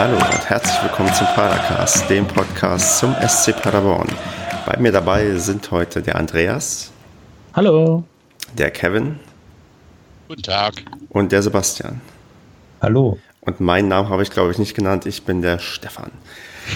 [0.00, 4.08] Hallo und herzlich willkommen zum Padercast, dem Podcast zum SC Paderborn.
[4.64, 6.90] Bei mir dabei sind heute der Andreas.
[7.52, 8.04] Hallo.
[8.56, 9.20] Der Kevin.
[10.26, 10.72] Guten Tag.
[11.10, 12.00] Und der Sebastian.
[12.80, 13.18] Hallo.
[13.42, 15.04] Und meinen Namen habe ich, glaube ich, nicht genannt.
[15.04, 16.10] Ich bin der Stefan.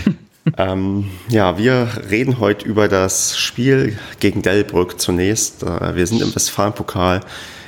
[0.59, 5.63] ähm, ja, wir reden heute über das Spiel gegen Delbrück zunächst.
[5.63, 7.21] Äh, wir sind im Westfalenpokal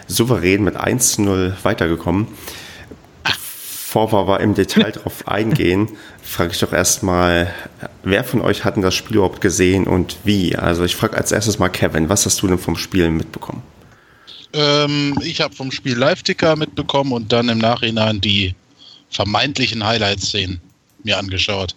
[0.07, 2.27] souverän mit 1-0 weitergekommen.
[3.97, 5.89] Bevor wir aber im Detail darauf eingehen,
[6.23, 7.51] frage ich doch erstmal,
[8.03, 10.55] wer von euch hat denn das Spiel überhaupt gesehen und wie?
[10.55, 13.63] Also ich frage als erstes mal Kevin, was hast du denn vom Spiel mitbekommen?
[14.53, 18.55] Ähm, ich habe vom Spiel Live-Ticker mitbekommen und dann im Nachhinein die
[19.09, 20.61] vermeintlichen Highlight-Szenen
[21.03, 21.75] mir angeschaut.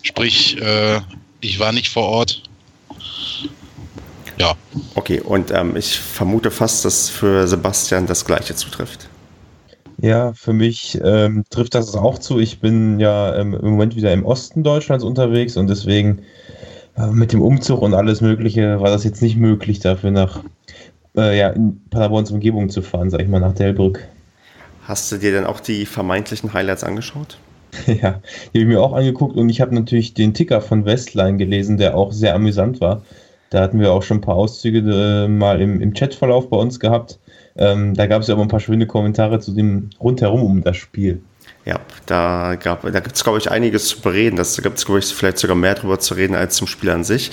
[0.00, 1.02] Sprich, äh,
[1.42, 2.44] ich war nicht vor Ort.
[4.38, 4.54] Ja.
[4.94, 9.10] Okay, und ähm, ich vermute fast, dass für Sebastian das Gleiche zutrifft.
[9.98, 12.38] Ja, für mich ähm, trifft das auch zu.
[12.38, 16.22] Ich bin ja ähm, im Moment wieder im Osten Deutschlands unterwegs und deswegen
[16.96, 20.42] äh, mit dem Umzug und alles Mögliche war das jetzt nicht möglich, dafür nach
[21.16, 24.06] äh, ja, in Paderborns Umgebung zu fahren, sag ich mal, nach Delbrück.
[24.82, 27.38] Hast du dir denn auch die vermeintlichen Highlights angeschaut?
[27.86, 28.20] ja, die habe
[28.52, 32.12] ich mir auch angeguckt und ich habe natürlich den Ticker von Westline gelesen, der auch
[32.12, 33.02] sehr amüsant war.
[33.50, 36.80] Da hatten wir auch schon ein paar Auszüge äh, mal im, im Chatverlauf bei uns
[36.80, 37.18] gehabt.
[37.58, 40.76] Ähm, da gab es ja aber ein paar schöne Kommentare zu dem rundherum um das
[40.76, 41.22] Spiel.
[41.64, 44.36] Ja, da, da gibt es, glaube ich, einiges zu bereden.
[44.36, 47.02] Da gibt es, glaube ich, vielleicht sogar mehr darüber zu reden als zum Spiel an
[47.02, 47.32] sich.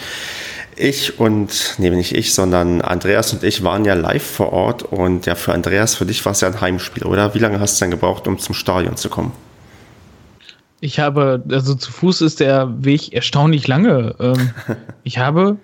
[0.75, 5.27] Ich und, nee, nicht ich, sondern Andreas und ich waren ja live vor Ort und
[5.27, 7.35] ja, für Andreas, für dich war es ja ein Heimspiel, oder?
[7.35, 9.33] Wie lange hast du denn gebraucht, um zum Stadion zu kommen?
[10.79, 14.15] Ich habe, also zu Fuß ist der Weg erstaunlich lange.
[14.19, 14.49] Ähm,
[15.03, 15.57] ich habe,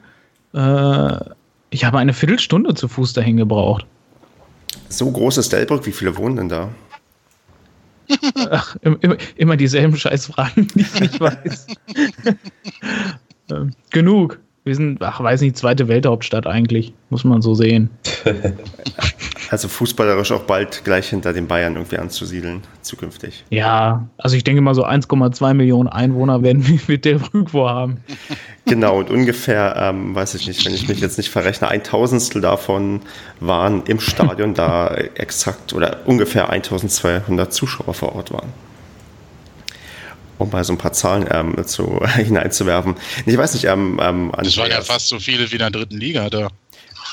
[0.53, 1.33] äh,
[1.71, 3.87] ich habe eine Viertelstunde zu Fuß dahin gebraucht.
[4.89, 6.69] So groß ist Delbrück, wie viele wohnen denn da?
[8.49, 11.67] Ach, immer, immer dieselben Scheißfragen, die ich nicht weiß.
[13.51, 14.39] ähm, genug.
[14.63, 17.89] Wir sind, ach, weiß nicht, zweite Welthauptstadt eigentlich, muss man so sehen.
[19.49, 23.45] Also fußballerisch auch bald gleich hinter den Bayern irgendwie anzusiedeln, zukünftig.
[23.49, 27.97] Ja, also ich denke mal so 1,2 Millionen Einwohner werden wir mit der Rückwo haben.
[28.65, 32.41] Genau, und ungefähr, ähm, weiß ich nicht, wenn ich mich jetzt nicht verrechne, ein Tausendstel
[32.41, 33.01] davon
[33.39, 38.53] waren im Stadion, da exakt oder ungefähr 1200 Zuschauer vor Ort waren
[40.37, 42.95] um mal so ein paar Zahlen ähm, zu, hineinzuwerfen.
[43.25, 45.97] Ich weiß nicht, ähm, ähm, Das waren ja fast so viele wie in der dritten
[45.97, 46.47] Liga da.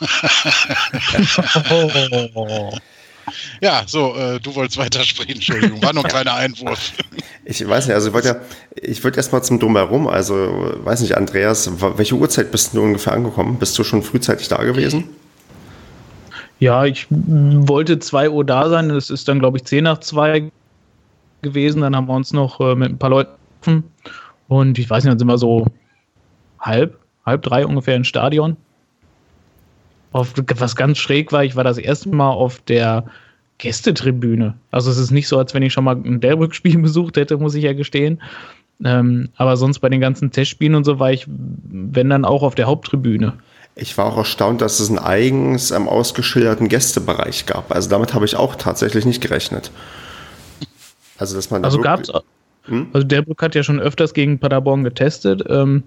[3.60, 6.92] ja, so, äh, du wolltest weitersprechen, Entschuldigung, war nur ein kleiner Einwurf.
[7.44, 8.36] Ich weiß nicht, also ich wollte ja,
[8.74, 10.34] ich würde erstmal zum Drumherum, also
[10.84, 13.58] weiß nicht, Andreas, welche Uhrzeit bist du ungefähr angekommen?
[13.58, 15.04] Bist du schon frühzeitig da gewesen?
[16.58, 20.50] Ja, ich wollte 2 Uhr da sein, es ist dann, glaube ich, 10 nach 2
[21.42, 21.82] gewesen.
[21.82, 23.84] Dann haben wir uns noch äh, mit ein paar Leuten
[24.48, 25.66] und ich weiß nicht, dann sind wir so
[26.60, 28.56] halb, halb drei ungefähr ins Stadion.
[30.16, 33.04] Auf, was ganz schräg war, ich war das erste Mal auf der
[33.58, 34.54] Gästetribüne.
[34.70, 37.54] Also es ist nicht so, als wenn ich schon mal ein Delbrück-Spiel besucht hätte, muss
[37.54, 38.22] ich ja gestehen.
[38.82, 42.54] Ähm, aber sonst bei den ganzen Testspielen und so war ich, wenn dann auch auf
[42.54, 43.34] der Haupttribüne.
[43.74, 47.70] Ich war auch erstaunt, dass es einen eigens ähm, ausgeschilderten Gästebereich gab.
[47.70, 49.70] Also damit habe ich auch tatsächlich nicht gerechnet.
[51.18, 52.12] Also, dass man also gab es.
[52.64, 52.88] Hm?
[52.92, 55.42] Also, Delbrück hat ja schon öfters gegen Paderborn getestet.
[55.48, 55.82] Ähm,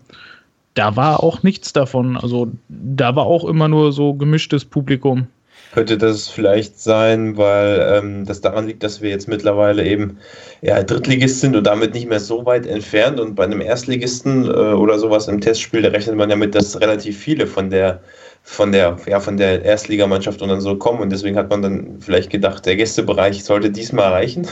[0.74, 2.18] da war auch nichts davon.
[2.18, 5.28] Also, da war auch immer nur so gemischtes Publikum.
[5.72, 10.18] Könnte das vielleicht sein, weil ähm, das daran liegt, dass wir jetzt mittlerweile eben
[10.62, 13.20] ja, Drittligist sind und damit nicht mehr so weit entfernt.
[13.20, 16.82] Und bei einem Erstligisten äh, oder sowas im Testspiel, da rechnet man ja mit, dass
[16.82, 18.02] relativ viele von der
[18.44, 21.00] von der, ja, von der Erstligamannschaft und dann so kommen.
[21.00, 24.48] Und deswegen hat man dann vielleicht gedacht, der Gästebereich sollte diesmal reichen.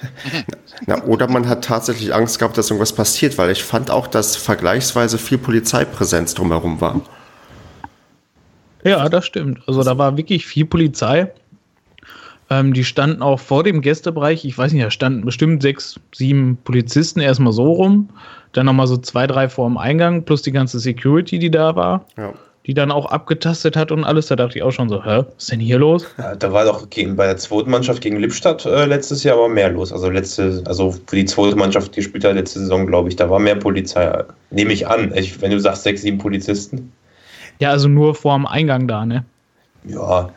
[0.86, 4.36] Na, oder man hat tatsächlich Angst gehabt, dass irgendwas passiert, weil ich fand auch, dass
[4.36, 7.00] vergleichsweise viel Polizeipräsenz drumherum war.
[8.84, 9.60] Ja, das stimmt.
[9.66, 11.32] Also da war wirklich viel Polizei.
[12.48, 14.44] Ähm, die standen auch vor dem Gästebereich.
[14.44, 18.08] Ich weiß nicht, da standen bestimmt sechs, sieben Polizisten erstmal so rum.
[18.52, 22.06] Dann nochmal so zwei, drei vor dem Eingang, plus die ganze Security, die da war.
[22.16, 22.32] Ja
[22.66, 24.26] die dann auch abgetastet hat und alles.
[24.26, 26.06] Da dachte ich auch schon so, hä, was ist denn hier los?
[26.18, 29.48] Ja, da war doch gegen, bei der zweiten Mannschaft gegen Lippstadt äh, letztes Jahr aber
[29.48, 29.92] mehr los.
[29.92, 33.30] Also letzte, also für die zweite Mannschaft, die gespielt hat letzte Saison, glaube ich, da
[33.30, 34.24] war mehr Polizei.
[34.50, 35.12] Nehme ich an.
[35.14, 36.92] Ich, wenn du sagst sechs, sieben Polizisten.
[37.60, 39.24] Ja, also nur vor dem Eingang da, ne?
[39.84, 40.30] Ja.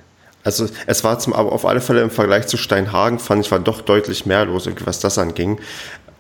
[0.44, 3.60] Also es war zum, aber auf alle Fälle im Vergleich zu Steinhagen fand ich war
[3.60, 5.60] doch deutlich mehr los, was das anging.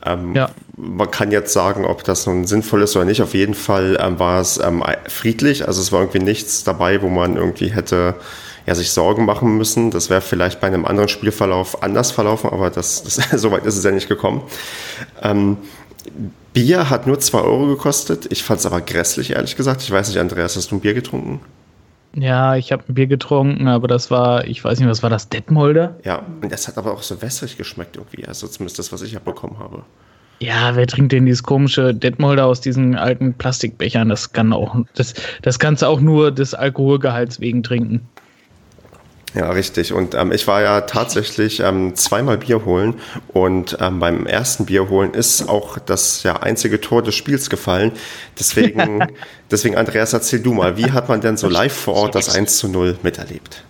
[0.05, 0.49] Ähm, ja.
[0.77, 3.21] Man kann jetzt sagen, ob das nun sinnvoll ist oder nicht.
[3.21, 5.67] Auf jeden Fall ähm, war es ähm, friedlich.
[5.67, 8.15] Also es war irgendwie nichts dabei, wo man irgendwie hätte
[8.65, 9.91] ja, sich Sorgen machen müssen.
[9.91, 13.77] Das wäre vielleicht bei einem anderen Spielverlauf anders verlaufen, aber das, das so weit ist
[13.77, 14.43] es ja nicht gekommen.
[15.21, 15.57] Ähm,
[16.53, 18.27] Bier hat nur 2 Euro gekostet.
[18.31, 19.81] Ich fand es aber grässlich, ehrlich gesagt.
[19.81, 21.41] Ich weiß nicht, Andreas, hast du ein Bier getrunken?
[22.15, 25.29] Ja, ich habe ein Bier getrunken, aber das war, ich weiß nicht, was war das,
[25.29, 25.95] Detmolder?
[26.03, 28.25] Ja, und das hat aber auch so wässrig geschmeckt irgendwie.
[28.25, 29.83] Also zumindest das, was ich abbekommen habe.
[30.39, 34.07] Ja, wer trinkt denn dieses komische Detmolder aus diesen alten Plastikbechern?
[34.09, 38.07] Das kann auch, das, das kannst du auch nur des Alkoholgehalts wegen trinken.
[39.35, 39.93] Ja, richtig.
[39.93, 42.95] Und ähm, ich war ja tatsächlich ähm, zweimal Bier holen
[43.27, 47.91] und ähm, beim ersten Bier holen ist auch das ja, einzige Tor des Spiels gefallen.
[48.39, 49.07] Deswegen,
[49.51, 52.57] deswegen, Andreas, erzähl du mal, wie hat man denn so live vor Ort das 1
[52.57, 53.63] zu 0 miterlebt?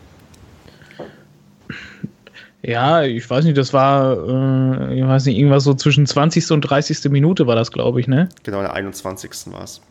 [2.61, 6.51] Ja, ich weiß nicht, das war, äh, ich weiß nicht, irgendwas so zwischen 20.
[6.51, 7.09] und 30.
[7.09, 8.29] Minute war das, glaube ich, ne?
[8.43, 9.31] Genau, der 21.
[9.47, 9.81] war es.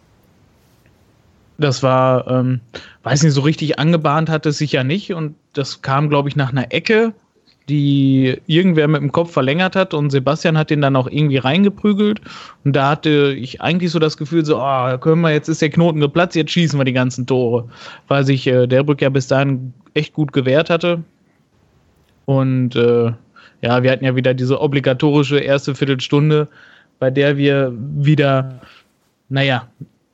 [1.59, 2.61] Das war, ähm,
[3.03, 5.13] weiß nicht, so richtig angebahnt hat es sich ja nicht.
[5.13, 7.13] Und das kam, glaube ich, nach einer Ecke,
[7.69, 9.93] die irgendwer mit dem Kopf verlängert hat.
[9.93, 12.21] Und Sebastian hat den dann auch irgendwie reingeprügelt.
[12.65, 15.71] Und da hatte ich eigentlich so das Gefühl so, oh, können wir, jetzt ist der
[15.71, 17.69] Knoten geplatzt, jetzt schießen wir die ganzen Tore,
[18.07, 21.03] weil sich äh, Delbrück ja bis dahin echt gut gewehrt hatte.
[22.25, 23.13] Und äh,
[23.63, 26.49] ja, wir hatten ja wieder diese obligatorische erste Viertelstunde,
[26.99, 28.61] bei der wir wieder,
[29.29, 29.69] naja,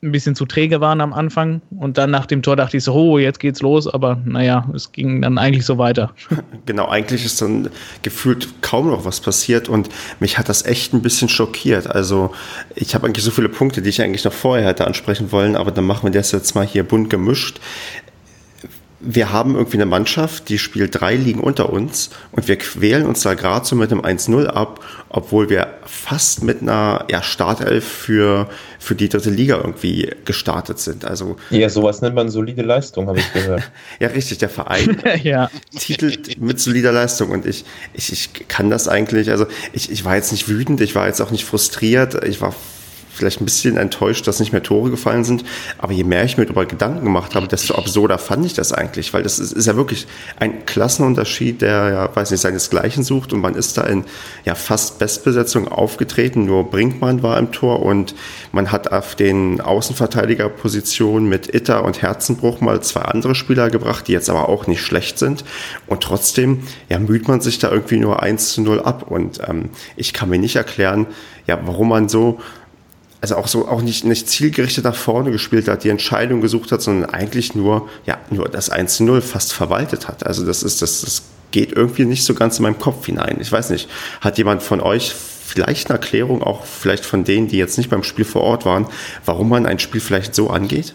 [0.05, 1.62] ein bisschen zu träge waren am Anfang.
[1.79, 3.89] Und dann nach dem Tor dachte ich so, oh, jetzt geht's los.
[3.89, 6.12] Aber naja, es ging dann eigentlich so weiter.
[6.67, 7.69] Genau, eigentlich ist dann
[8.03, 9.69] gefühlt kaum noch was passiert.
[9.69, 11.87] Und mich hat das echt ein bisschen schockiert.
[11.87, 12.33] Also
[12.75, 15.56] ich habe eigentlich so viele Punkte, die ich eigentlich noch vorher hätte ansprechen wollen.
[15.56, 17.61] Aber dann machen wir das jetzt mal hier bunt gemischt
[19.06, 23.23] wir haben irgendwie eine Mannschaft, die spielt drei Ligen unter uns und wir quälen uns
[23.23, 28.49] da gerade so mit einem 1-0 ab, obwohl wir fast mit einer ja, Startelf für,
[28.79, 31.05] für die dritte Liga irgendwie gestartet sind.
[31.05, 33.71] Also, ja, sowas nennt man solide Leistung, habe ich gehört.
[34.01, 35.50] ja, richtig, der Verein ja.
[35.79, 40.17] titelt mit solider Leistung und ich, ich, ich kann das eigentlich, also ich, ich war
[40.17, 42.55] jetzt nicht wütend, ich war jetzt auch nicht frustriert, ich war
[43.14, 45.44] vielleicht ein bisschen enttäuscht, dass nicht mehr Tore gefallen sind.
[45.78, 49.12] Aber je mehr ich mir darüber Gedanken gemacht habe, desto absurder fand ich das eigentlich,
[49.14, 50.06] weil das ist, ist ja wirklich
[50.38, 54.05] ein Klassenunterschied, der ja, weiß nicht, seinesgleichen sucht und man ist da in
[54.44, 56.44] ja fast Bestbesetzung aufgetreten.
[56.44, 58.14] Nur Brinkmann war im Tor und
[58.52, 64.12] man hat auf den Außenverteidigerpositionen mit Itter und Herzenbruch mal zwei andere Spieler gebracht, die
[64.12, 65.44] jetzt aber auch nicht schlecht sind.
[65.87, 69.11] Und trotzdem ja, müht man sich da irgendwie nur 1 zu 0 ab.
[69.11, 71.06] Und ähm, ich kann mir nicht erklären,
[71.46, 72.40] ja, warum man so
[73.25, 76.82] also auch so auch nicht, nicht zielgerichtet nach vorne gespielt hat, die Entscheidung gesucht hat,
[76.82, 80.26] sondern eigentlich nur, ja, nur das 1-0 fast verwaltet hat.
[80.26, 83.38] Also das ist, das, das geht irgendwie nicht so ganz in meinem Kopf hinein.
[83.41, 83.88] Ich weiß nicht,
[84.21, 88.03] hat jemand von euch vielleicht eine Erklärung, auch vielleicht von denen, die jetzt nicht beim
[88.03, 88.88] Spiel vor Ort waren,
[89.25, 90.94] warum man ein Spiel vielleicht so angeht?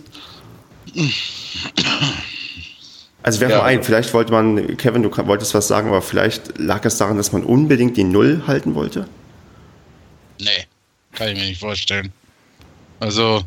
[3.23, 3.63] Also wäre ja.
[3.63, 7.31] ein, vielleicht wollte man, Kevin, du wolltest was sagen, aber vielleicht lag es daran, dass
[7.31, 9.07] man unbedingt die Null halten wollte?
[10.39, 10.67] Nee,
[11.13, 12.13] kann ich mir nicht vorstellen.
[12.99, 13.43] Also,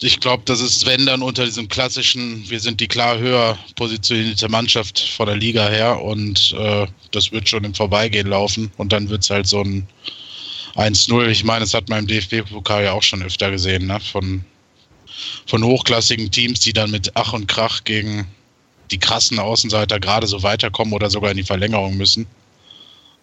[0.00, 4.48] ich glaube, das ist, wenn dann unter diesem klassischen, wir sind die klar höher positionierte
[4.48, 9.08] Mannschaft vor der Liga her und äh, das wird schon im Vorbeigehen laufen und dann
[9.08, 9.88] wird es halt so ein
[10.76, 11.28] 1-0.
[11.28, 13.98] Ich meine, das hat man im DFB-Pokal ja auch schon öfter gesehen, ne?
[14.00, 14.44] von,
[15.46, 18.26] von hochklassigen Teams, die dann mit Ach und Krach gegen
[18.90, 22.26] die krassen Außenseiter gerade so weiterkommen oder sogar in die Verlängerung müssen.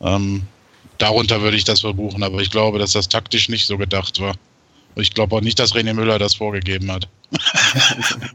[0.02, 0.42] Ähm,
[0.98, 4.34] darunter würde ich das verbuchen, aber ich glaube, dass das taktisch nicht so gedacht war.
[4.96, 7.08] Ich glaube auch nicht, dass René Müller das vorgegeben hat.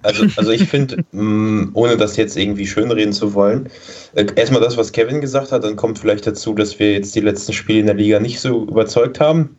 [0.03, 3.69] Also, also ich finde, mm, ohne das jetzt irgendwie schönreden zu wollen,
[4.15, 7.21] äh, erstmal das, was Kevin gesagt hat, dann kommt vielleicht dazu, dass wir jetzt die
[7.21, 9.57] letzten Spiele in der Liga nicht so überzeugt haben.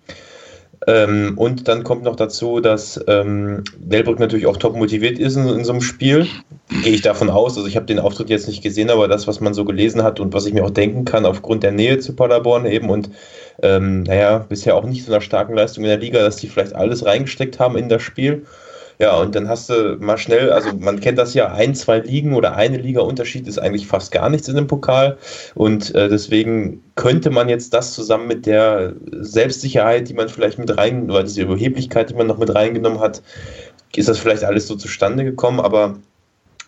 [0.88, 5.48] Ähm, und dann kommt noch dazu, dass ähm, Delbrück natürlich auch top motiviert ist in,
[5.48, 6.26] in so einem Spiel.
[6.84, 7.58] Gehe ich davon aus.
[7.58, 10.20] Also ich habe den Auftritt jetzt nicht gesehen, aber das, was man so gelesen hat
[10.20, 13.10] und was ich mir auch denken kann, aufgrund der Nähe zu Paderborn eben und
[13.62, 16.76] ähm, naja, bisher auch nicht so einer starken Leistung in der Liga, dass die vielleicht
[16.76, 18.46] alles reingesteckt haben in das Spiel.
[19.02, 22.34] Ja, und dann hast du mal schnell, also man kennt das ja, ein, zwei Ligen
[22.34, 25.18] oder eine Liga Unterschied ist eigentlich fast gar nichts in dem Pokal.
[25.56, 30.78] Und äh, deswegen könnte man jetzt das zusammen mit der Selbstsicherheit, die man vielleicht mit
[30.78, 33.22] rein, oder diese Überheblichkeit, die man noch mit reingenommen hat,
[33.96, 35.62] ist das vielleicht alles so zustande gekommen.
[35.62, 35.98] Aber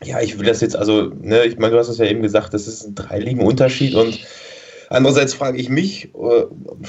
[0.01, 2.53] ja, ich will das jetzt, also, ne, ich meine, du hast es ja eben gesagt,
[2.53, 4.19] das ist ein drei Ligen Unterschied und
[4.91, 6.43] Andererseits frage ich mich, äh,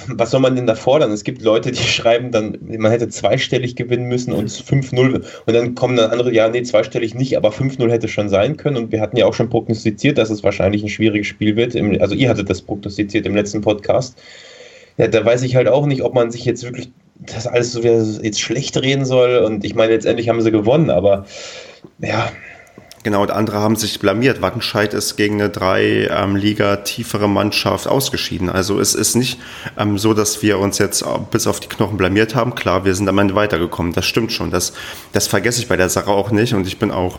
[0.08, 1.12] was soll man denn da fordern?
[1.12, 5.76] Es gibt Leute, die schreiben dann, man hätte zweistellig gewinnen müssen und 5-0 und dann
[5.76, 9.00] kommen dann andere, ja, nee, zweistellig nicht, aber 5-0 hätte schon sein können und wir
[9.00, 11.76] hatten ja auch schon prognostiziert, dass es wahrscheinlich ein schwieriges Spiel wird.
[12.00, 14.20] Also ihr hattet das prognostiziert im letzten Podcast.
[14.98, 17.84] Ja, da weiß ich halt auch nicht, ob man sich jetzt wirklich das alles so
[17.84, 21.24] wieder jetzt schlecht reden soll und ich meine, letztendlich haben sie gewonnen, aber
[22.00, 22.32] ja,
[23.04, 24.42] Genau, und andere haben sich blamiert.
[24.42, 28.48] Wattenscheid ist gegen eine drei ähm, Liga tiefere Mannschaft ausgeschieden.
[28.48, 29.40] Also es ist nicht
[29.76, 32.54] ähm, so, dass wir uns jetzt bis auf die Knochen blamiert haben.
[32.54, 33.92] Klar, wir sind am Ende weitergekommen.
[33.92, 34.52] Das stimmt schon.
[34.52, 34.72] Das,
[35.12, 36.54] das vergesse ich bei der Sache auch nicht.
[36.54, 37.18] Und ich bin auch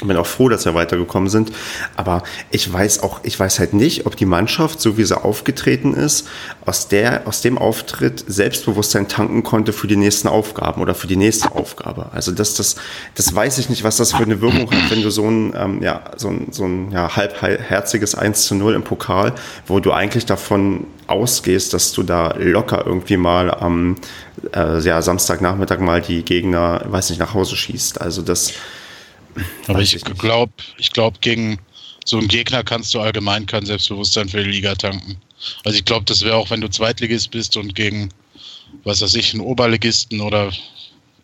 [0.00, 1.52] bin auch froh, dass wir weitergekommen sind.
[1.96, 5.94] Aber ich weiß auch, ich weiß halt nicht, ob die Mannschaft, so wie sie aufgetreten
[5.94, 6.28] ist,
[6.64, 11.16] aus der, aus dem Auftritt Selbstbewusstsein tanken konnte für die nächsten Aufgaben oder für die
[11.16, 12.10] nächste Aufgabe.
[12.12, 12.76] Also das, das,
[13.14, 15.82] das weiß ich nicht, was das für eine Wirkung hat, wenn du so ein, ähm,
[15.82, 19.34] ja, so ein, so ein ja, halbherziges 1 zu 0 im Pokal,
[19.66, 23.96] wo du eigentlich davon ausgehst, dass du da locker irgendwie mal am
[24.54, 28.00] äh, ja, Samstagnachmittag mal die Gegner, weiß nicht, nach Hause schießt.
[28.00, 28.52] Also das,
[29.66, 31.58] aber ich, ich glaube, ich glaube, gegen
[32.04, 35.16] so einen Gegner kannst du allgemein kein Selbstbewusstsein für die Liga tanken.
[35.64, 38.10] Also ich glaube, das wäre auch, wenn du Zweitligist bist und gegen,
[38.84, 40.52] was weiß ich, einen Oberligisten oder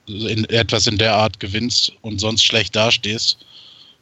[0.06, 3.38] in, etwas in der Art gewinnst und sonst schlecht dastehst,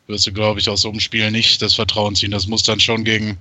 [0.06, 2.30] wirst du, glaube ich, aus so einem Spiel nicht das Vertrauen ziehen.
[2.30, 3.38] Das muss dann schon gegen,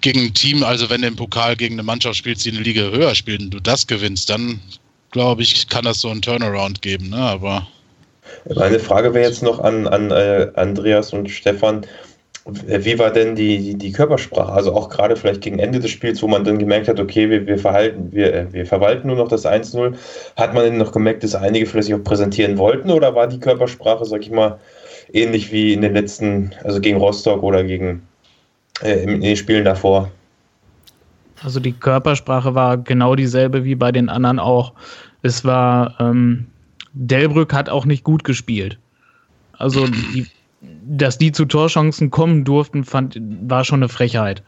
[0.00, 2.82] gegen ein Team, also wenn du im Pokal gegen eine Mannschaft spielst, die eine Liga
[2.82, 4.60] höher spielt und du das gewinnst, dann
[5.10, 7.10] glaube ich, kann das so einen Turnaround geben.
[7.10, 7.16] Ne?
[7.16, 7.66] Aber
[8.54, 11.86] meine Frage wäre jetzt noch an, an äh, Andreas und Stefan.
[12.48, 14.52] Wie war denn die, die Körpersprache?
[14.52, 17.44] Also auch gerade vielleicht gegen Ende des Spiels, wo man dann gemerkt hat, okay, wir,
[17.44, 19.94] wir, verhalten, wir, äh, wir verwalten nur noch das 1-0.
[20.36, 24.04] Hat man denn noch gemerkt, dass einige vielleicht auch präsentieren wollten oder war die Körpersprache,
[24.04, 24.60] sag ich mal,
[25.12, 28.06] ähnlich wie in den letzten, also gegen Rostock oder gegen
[28.82, 30.10] äh, in den Spielen davor?
[31.42, 34.72] Also die Körpersprache war genau dieselbe wie bei den anderen auch.
[35.22, 36.46] Es war ähm,
[36.96, 38.78] Delbrück hat auch nicht gut gespielt.
[39.52, 40.26] Also, die,
[40.60, 44.42] dass die zu Torchancen kommen durften, fand, war schon eine Frechheit.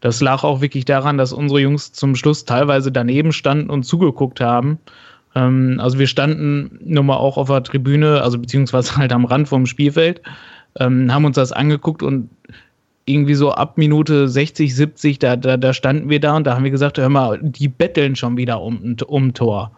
[0.00, 4.40] Das lag auch wirklich daran, dass unsere Jungs zum Schluss teilweise daneben standen und zugeguckt
[4.40, 4.78] haben.
[5.34, 9.48] Ähm, also wir standen nun mal auch auf der Tribüne, also beziehungsweise halt am Rand
[9.48, 10.22] vom Spielfeld,
[10.78, 12.30] ähm, haben uns das angeguckt und
[13.06, 16.64] irgendwie so ab Minute 60, 70, da, da, da standen wir da und da haben
[16.64, 19.72] wir gesagt, hör mal, die betteln schon wieder um, um Tor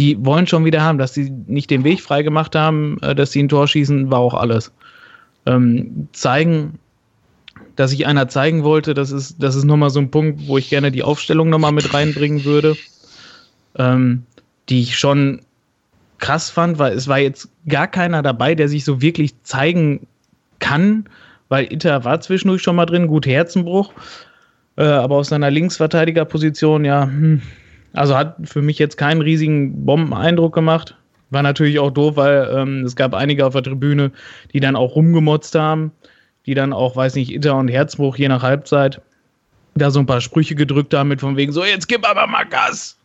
[0.00, 3.42] die wollen schon wieder haben, dass sie nicht den Weg freigemacht haben, äh, dass sie
[3.42, 4.72] ein Tor schießen, war auch alles.
[5.44, 6.78] Ähm, zeigen,
[7.76, 10.70] dass ich einer zeigen wollte, das ist, das ist nochmal so ein Punkt, wo ich
[10.70, 12.78] gerne die Aufstellung nochmal mit reinbringen würde,
[13.76, 14.24] ähm,
[14.70, 15.42] die ich schon
[16.16, 20.06] krass fand, weil es war jetzt gar keiner dabei, der sich so wirklich zeigen
[20.60, 21.10] kann,
[21.50, 23.92] weil Itter war zwischendurch schon mal drin, gut Herzenbruch,
[24.76, 27.42] äh, aber aus seiner Linksverteidigerposition, ja, hm,
[27.92, 30.96] also hat für mich jetzt keinen riesigen Bombeneindruck gemacht.
[31.30, 34.10] War natürlich auch doof, weil ähm, es gab einige auf der Tribüne,
[34.52, 35.92] die dann auch rumgemotzt haben,
[36.46, 39.00] die dann auch, weiß nicht, Itter und Herzbruch je nach Halbzeit
[39.74, 42.44] da so ein paar Sprüche gedrückt haben mit von wegen, so jetzt gib aber mal
[42.44, 42.96] Gas.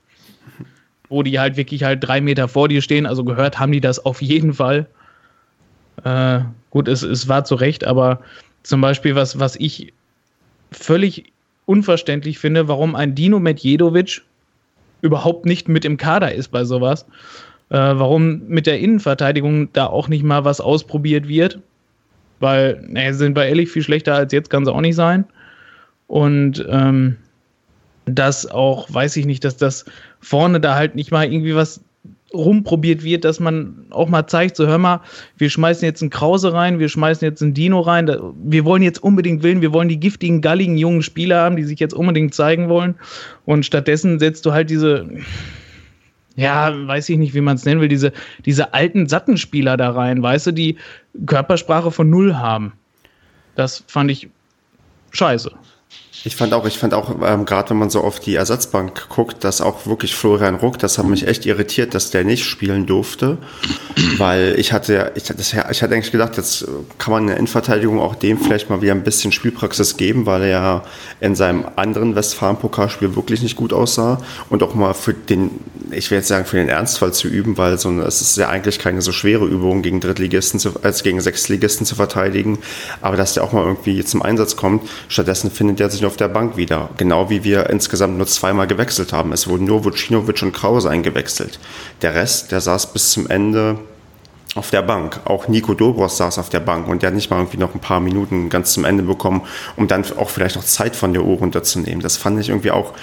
[1.09, 4.03] Wo die halt wirklich halt drei Meter vor dir stehen, also gehört haben die das
[4.03, 4.87] auf jeden Fall.
[6.03, 6.39] Äh,
[6.71, 8.19] gut, es, es war zu Recht, aber
[8.63, 9.93] zum Beispiel, was, was ich
[10.71, 11.31] völlig
[11.67, 14.23] unverständlich finde, warum ein Dino Medjedovic
[15.05, 17.05] überhaupt nicht mit im Kader ist bei sowas.
[17.69, 21.59] Äh, warum mit der Innenverteidigung da auch nicht mal was ausprobiert wird.
[22.39, 25.25] Weil, naja, sind wir ehrlich, viel schlechter als jetzt kann es auch nicht sein.
[26.07, 27.17] Und ähm,
[28.05, 29.85] dass auch, weiß ich nicht, dass das
[30.19, 31.81] vorne da halt nicht mal irgendwie was
[32.33, 35.01] rumprobiert wird, dass man auch mal zeigt, so hör mal,
[35.37, 38.09] wir schmeißen jetzt einen Krause rein, wir schmeißen jetzt einen Dino rein,
[38.43, 41.79] wir wollen jetzt unbedingt willen, wir wollen die giftigen, galligen jungen Spieler haben, die sich
[41.79, 42.95] jetzt unbedingt zeigen wollen
[43.45, 45.07] und stattdessen setzt du halt diese,
[46.35, 48.11] ja, weiß ich nicht, wie man es nennen will, diese,
[48.45, 50.77] diese alten Sattenspieler da rein, weißt du, die
[51.25, 52.73] Körpersprache von Null haben.
[53.55, 54.29] Das fand ich
[55.11, 55.51] scheiße.
[56.25, 59.43] Ich fand auch, ich fand auch, ähm, gerade wenn man so auf die Ersatzbank guckt,
[59.43, 63.37] dass auch wirklich Florian Ruck, das hat mich echt irritiert, dass der nicht spielen durfte,
[64.17, 66.65] weil ich hatte, ich, das, ich hatte eigentlich gedacht, jetzt
[66.97, 70.41] kann man in der Innenverteidigung auch dem vielleicht mal wieder ein bisschen Spielpraxis geben, weil
[70.41, 70.83] er ja
[71.21, 74.19] in seinem anderen Westfalen-Pokalspiel wirklich nicht gut aussah.
[74.49, 75.51] Und auch mal für den,
[75.91, 78.79] ich will jetzt sagen, für den Ernstfall zu üben, weil so, es ist ja eigentlich
[78.79, 82.57] keine so schwere Übung gegen Drittligisten zu, als gegen Sechstligisten zu verteidigen,
[83.01, 86.27] aber dass der auch mal irgendwie zum Einsatz kommt, stattdessen findet er sich auf der
[86.27, 86.89] Bank wieder.
[86.97, 89.31] Genau wie wir insgesamt nur zweimal gewechselt haben.
[89.33, 91.59] Es wurden nur Vucinovic und Krause eingewechselt.
[92.01, 93.79] Der Rest, der saß bis zum Ende
[94.55, 95.19] auf der Bank.
[95.25, 97.81] Auch Nico Dobros saß auf der Bank und der hat nicht mal irgendwie noch ein
[97.81, 99.41] paar Minuten ganz zum Ende bekommen,
[99.75, 102.01] um dann auch vielleicht noch Zeit von der Uhr runterzunehmen.
[102.01, 102.93] Das fand ich irgendwie auch,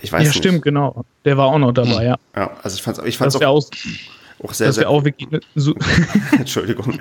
[0.00, 0.36] ich weiß ja, nicht.
[0.36, 1.04] Ja, stimmt, genau.
[1.24, 2.06] Der war auch noch dabei, hm.
[2.06, 2.16] ja.
[2.36, 3.64] Ja, also ich fand es ich fand's auch,
[4.44, 4.90] auch, sehr, sehr.
[4.90, 5.28] Auch wirklich
[6.32, 6.98] Entschuldigung.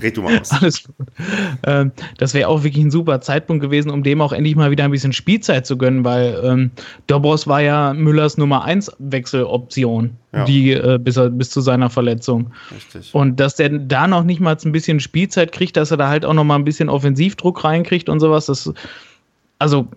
[0.00, 0.50] Red du mal aus.
[0.52, 1.06] Alles gut.
[1.64, 4.84] Ähm, das wäre auch wirklich ein super Zeitpunkt gewesen, um dem auch endlich mal wieder
[4.84, 6.70] ein bisschen Spielzeit zu gönnen, weil ähm,
[7.06, 10.44] Dobros war ja Müllers Nummer 1 Wechseloption, ja.
[10.44, 12.52] die äh, bis, er, bis zu seiner Verletzung.
[12.74, 13.14] Richtig.
[13.14, 16.24] Und dass der da noch nicht mal ein bisschen Spielzeit kriegt, dass er da halt
[16.24, 18.72] auch noch mal ein bisschen Offensivdruck reinkriegt und sowas, das
[19.58, 19.88] also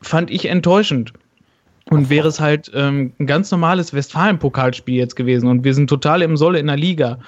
[0.00, 1.12] fand ich enttäuschend.
[1.90, 6.22] Und wäre es halt ähm, ein ganz normales Westfalen-Pokalspiel jetzt gewesen und wir sind total
[6.22, 7.18] im Solle in der Liga,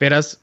[0.00, 0.40] wäre das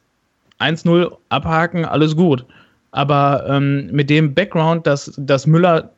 [0.59, 2.45] 1-0 abhaken, alles gut.
[2.91, 5.91] Aber ähm, mit dem Background, dass, dass Müller,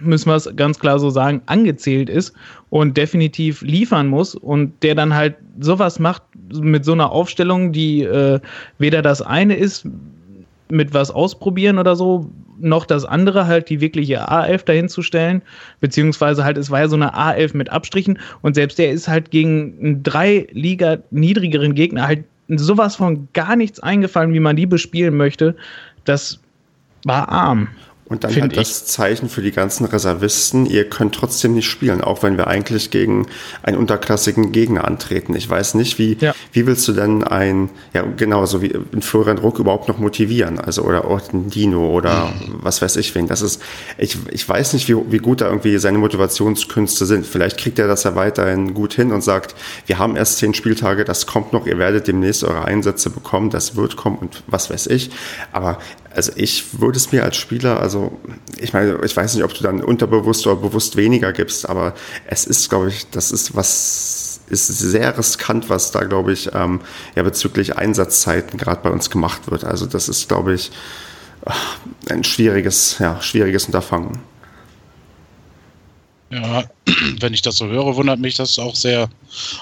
[0.00, 2.34] müssen wir es ganz klar so sagen, angezählt ist
[2.70, 6.22] und definitiv liefern muss und der dann halt sowas macht
[6.52, 8.40] mit so einer Aufstellung, die äh,
[8.78, 9.86] weder das eine ist,
[10.68, 15.42] mit was ausprobieren oder so, noch das andere, halt die wirkliche A11 dahinzustellen,
[15.80, 19.30] beziehungsweise halt, es war ja so eine A11 mit Abstrichen und selbst der ist halt
[19.30, 24.66] gegen einen drei Liga niedrigeren Gegner halt sowas von gar nichts eingefallen, wie man die
[24.66, 25.54] bespielen möchte.
[26.04, 26.40] Das
[27.04, 27.68] war arm.
[28.08, 32.22] Und dann halt das Zeichen für die ganzen Reservisten, ihr könnt trotzdem nicht spielen, auch
[32.22, 33.26] wenn wir eigentlich gegen
[33.62, 35.36] einen unterklassigen Gegner antreten.
[35.36, 36.34] Ich weiß nicht, wie, ja.
[36.52, 40.58] wie willst du denn ein, ja genau, so wie in Florian Ruck überhaupt noch motivieren?
[40.58, 42.60] Also oder auch den Dino oder mhm.
[42.62, 43.26] was weiß ich wen.
[43.26, 43.60] Das ist,
[43.98, 47.26] ich, ich weiß nicht, wie, wie gut da irgendwie seine Motivationskünste sind.
[47.26, 51.04] Vielleicht kriegt er das ja weiterhin gut hin und sagt, wir haben erst zehn Spieltage,
[51.04, 54.86] das kommt noch, ihr werdet demnächst eure Einsätze bekommen, das wird kommen und was weiß
[54.86, 55.10] ich.
[55.52, 55.78] Aber
[56.18, 58.18] also ich würde es mir als Spieler, also
[58.58, 61.94] ich meine, ich weiß nicht, ob du dann unterbewusst oder bewusst weniger gibst, aber
[62.26, 66.80] es ist, glaube ich, das ist was, ist sehr riskant, was da, glaube ich, ähm,
[67.14, 69.62] ja bezüglich Einsatzzeiten gerade bei uns gemacht wird.
[69.62, 70.72] Also das ist, glaube ich,
[72.10, 74.18] ein schwieriges, ja, schwieriges Unterfangen.
[76.30, 76.64] Ja,
[77.20, 79.08] wenn ich das so höre, wundert mich das auch sehr.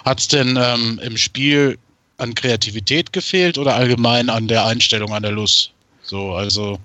[0.07, 1.77] Hat es denn ähm, im Spiel
[2.17, 5.75] an Kreativität gefehlt oder allgemein an der Einstellung, an der Lust?
[6.07, 6.79] So, also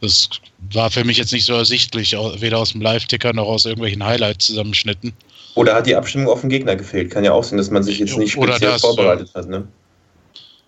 [0.00, 0.28] es
[0.72, 5.12] war für mich jetzt nicht so ersichtlich, weder aus dem Live-Ticker noch aus irgendwelchen Highlight-Zusammenschnitten.
[5.54, 7.10] Oder hat die Abstimmung auf den Gegner gefehlt?
[7.10, 9.48] Kann ja auch sein, dass man sich jetzt nicht speziell das, vorbereitet hat.
[9.48, 9.66] Ne?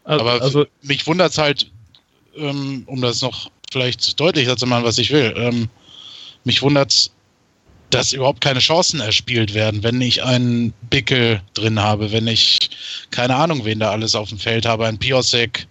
[0.04, 1.70] Aber also, mich wundert es halt,
[2.36, 5.68] ähm, um das noch vielleicht deutlicher zu machen, was ich will, ähm,
[6.44, 7.10] mich wundert es,
[7.90, 12.58] dass überhaupt keine Chancen erspielt werden, wenn ich einen Bickel drin habe, wenn ich
[13.10, 15.66] keine Ahnung, wen da alles auf dem Feld habe, ein Piosek,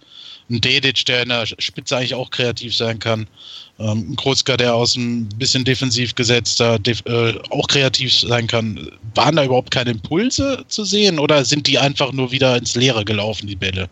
[0.52, 3.28] ein Dedic, der in der Spitze eigentlich auch kreativ sein kann.
[3.80, 8.92] Ähm, ein Kruzka, der aus ein bisschen defensiv gesetzter def äh, auch kreativ sein kann.
[9.16, 13.06] Waren da überhaupt keine Impulse zu sehen oder sind die einfach nur wieder ins Leere
[13.06, 13.90] gelaufen, die Bälle?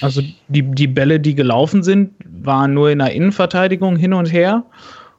[0.00, 4.64] Also die, die Bälle, die gelaufen sind, waren nur in der Innenverteidigung hin und her.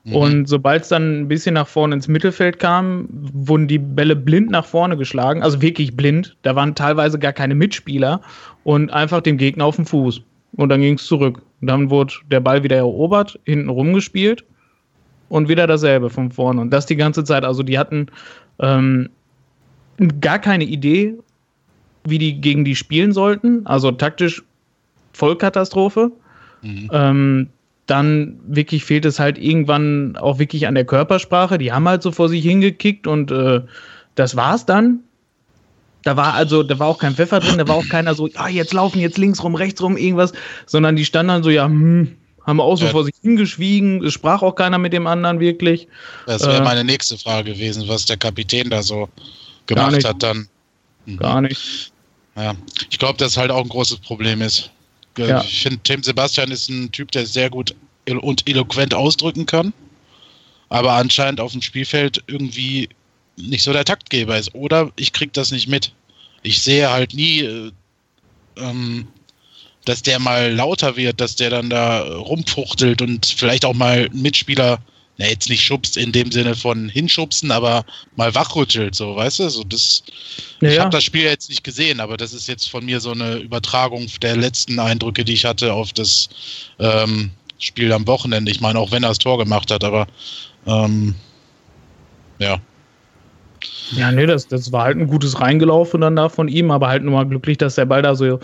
[0.06, 0.16] Mhm.
[0.16, 4.52] Und sobald es dann ein bisschen nach vorne ins Mittelfeld kam, wurden die Bälle blind
[4.52, 6.38] nach vorne geschlagen, also wirklich blind.
[6.44, 8.22] Da waren teilweise gar keine Mitspieler
[8.64, 10.22] und einfach dem Gegner auf den Fuß.
[10.58, 11.42] Und dann ging es zurück.
[11.60, 14.46] Und dann wurde der Ball wieder erobert, hinten rumgespielt
[15.30, 16.62] und wieder dasselbe von vorne.
[16.62, 17.44] Und das die ganze Zeit.
[17.44, 18.08] Also die hatten
[18.60, 19.10] ähm,
[20.22, 21.16] gar keine Idee,
[22.04, 23.66] wie die gegen die spielen sollten.
[23.66, 24.44] Also taktisch
[25.14, 26.12] Vollkatastrophe.
[26.62, 26.90] Mhm.
[26.94, 27.50] Ähm,
[27.88, 31.58] dann wirklich fehlt es halt irgendwann auch wirklich an der Körpersprache.
[31.58, 33.62] Die haben halt so vor sich hingekickt und äh,
[34.16, 35.00] das war's dann.
[36.04, 38.48] Da war also, da war auch kein Pfeffer drin, da war auch keiner so, ah,
[38.48, 40.34] jetzt laufen, jetzt links rum, rechts rum, irgendwas,
[40.68, 42.92] sondern die standen dann so, ja, hm, haben auch so ja.
[42.92, 45.88] vor sich hingeschwiegen, es sprach auch keiner mit dem anderen wirklich.
[46.28, 49.10] Das wäre äh, meine nächste Frage gewesen, was der Kapitän da so
[49.66, 50.48] gemacht hat dann.
[51.08, 51.18] Mhm.
[51.18, 51.92] Gar nicht.
[52.36, 52.54] Ja,
[52.90, 54.70] ich glaube, das halt auch ein großes Problem ist.
[55.18, 55.44] Äh, ja.
[55.44, 57.76] Ich finde, Tim Sebastian ist ein Typ, der sehr gut
[58.08, 59.74] und eloquent ausdrücken kann,
[60.70, 62.90] aber anscheinend auf dem Spielfeld irgendwie
[63.38, 64.54] nicht so der Taktgeber ist.
[64.54, 65.92] Oder ich kriege das nicht mit.
[66.44, 67.72] Ich sehe halt nie, äh,
[68.58, 69.08] ähm,
[69.86, 74.80] dass der mal lauter wird, dass der dann da rumfuchtelt und vielleicht auch mal Mitspieler
[75.18, 79.50] na, jetzt nicht schubst in dem Sinne von hinschubsen, aber mal wachrüttelt, so, weißt du?
[79.50, 80.04] So, das,
[80.60, 83.12] ja, ich habe das Spiel jetzt nicht gesehen, aber das ist jetzt von mir so
[83.12, 86.30] eine Übertragung der letzten Eindrücke, die ich hatte auf das
[86.80, 88.52] ähm, Spiel am Wochenende.
[88.52, 90.08] Ich meine, auch wenn er das Tor gemacht hat, aber
[90.68, 91.16] ähm,
[92.40, 92.60] ja.
[93.92, 97.04] Ja, nee, das, das war halt ein gutes Reingelaufen dann da von ihm, aber halt
[97.04, 98.40] nur mal glücklich, dass der Ball da so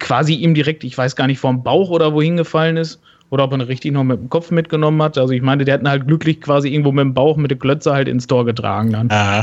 [0.00, 3.52] quasi ihm direkt, ich weiß gar nicht, vom Bauch oder wohin gefallen ist oder ob
[3.52, 5.18] er ihn richtig noch mit dem Kopf mitgenommen hat.
[5.18, 7.58] Also ich meine, der hat ihn halt glücklich quasi irgendwo mit dem Bauch, mit der
[7.58, 9.10] Klötze halt ins Tor getragen dann.
[9.10, 9.42] Äh.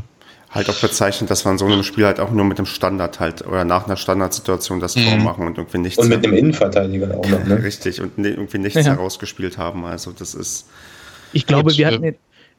[0.54, 3.44] Halt auch bezeichnet, dass man so einem Spiel halt auch nur mit dem Standard halt
[3.48, 5.24] oder nach einer Standardsituation das Tor mhm.
[5.24, 5.98] machen und irgendwie nichts.
[5.98, 7.58] Und mit dem Innenverteidiger auch noch, ne?
[7.64, 8.92] Richtig, und ne, irgendwie nichts ja.
[8.92, 9.84] herausgespielt haben.
[9.84, 10.68] Also das ist.
[11.32, 12.14] Ich glaube, wir hatten, wir,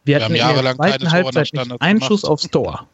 [0.04, 2.88] wir hatten in der zweiten Halbzeit einen Schuss aufs Tor.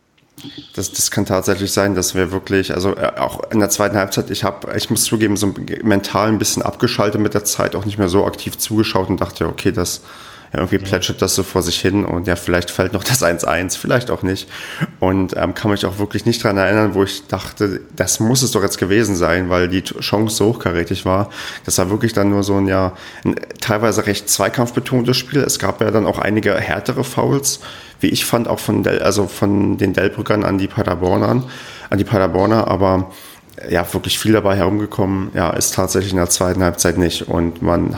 [0.74, 4.30] Das, das kann tatsächlich sein, dass wir wirklich, also äh, auch in der zweiten Halbzeit,
[4.30, 7.98] ich habe, ich muss zugeben, so mental ein bisschen abgeschaltet mit der Zeit, auch nicht
[7.98, 10.02] mehr so aktiv zugeschaut und dachte, okay, das
[10.52, 14.10] irgendwie plätschert das so vor sich hin und ja, vielleicht fällt noch das 1-1, vielleicht
[14.10, 14.48] auch nicht.
[14.98, 18.50] Und ähm, kann mich auch wirklich nicht dran erinnern, wo ich dachte, das muss es
[18.50, 21.30] doch jetzt gewesen sein, weil die Chance so hochkarätig war.
[21.64, 22.92] Das war wirklich dann nur so ein, ja,
[23.24, 25.40] ein teilweise recht zweikampfbetontes Spiel.
[25.40, 27.60] Es gab ja dann auch einige härtere Fouls,
[28.00, 31.44] wie ich fand, auch von, Del, also von den Delbrückern an die Paderbornern,
[31.90, 33.10] an die Paderborner, aber
[33.68, 37.28] ja, wirklich viel dabei herumgekommen, ja, ist tatsächlich in der zweiten Halbzeit nicht.
[37.28, 37.96] Und man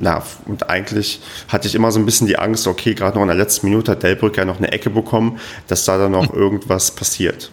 [0.00, 3.28] na, und eigentlich hatte ich immer so ein bisschen die Angst, okay, gerade noch in
[3.28, 6.90] der letzten Minute hat Delbrück ja noch eine Ecke bekommen, dass da dann noch irgendwas
[6.90, 7.50] passiert.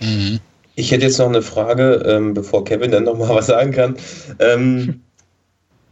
[0.00, 0.40] Mhm.
[0.76, 3.96] Ich hätte jetzt noch eine Frage, ähm, bevor Kevin dann noch mal was sagen kann.
[4.38, 5.00] Ähm,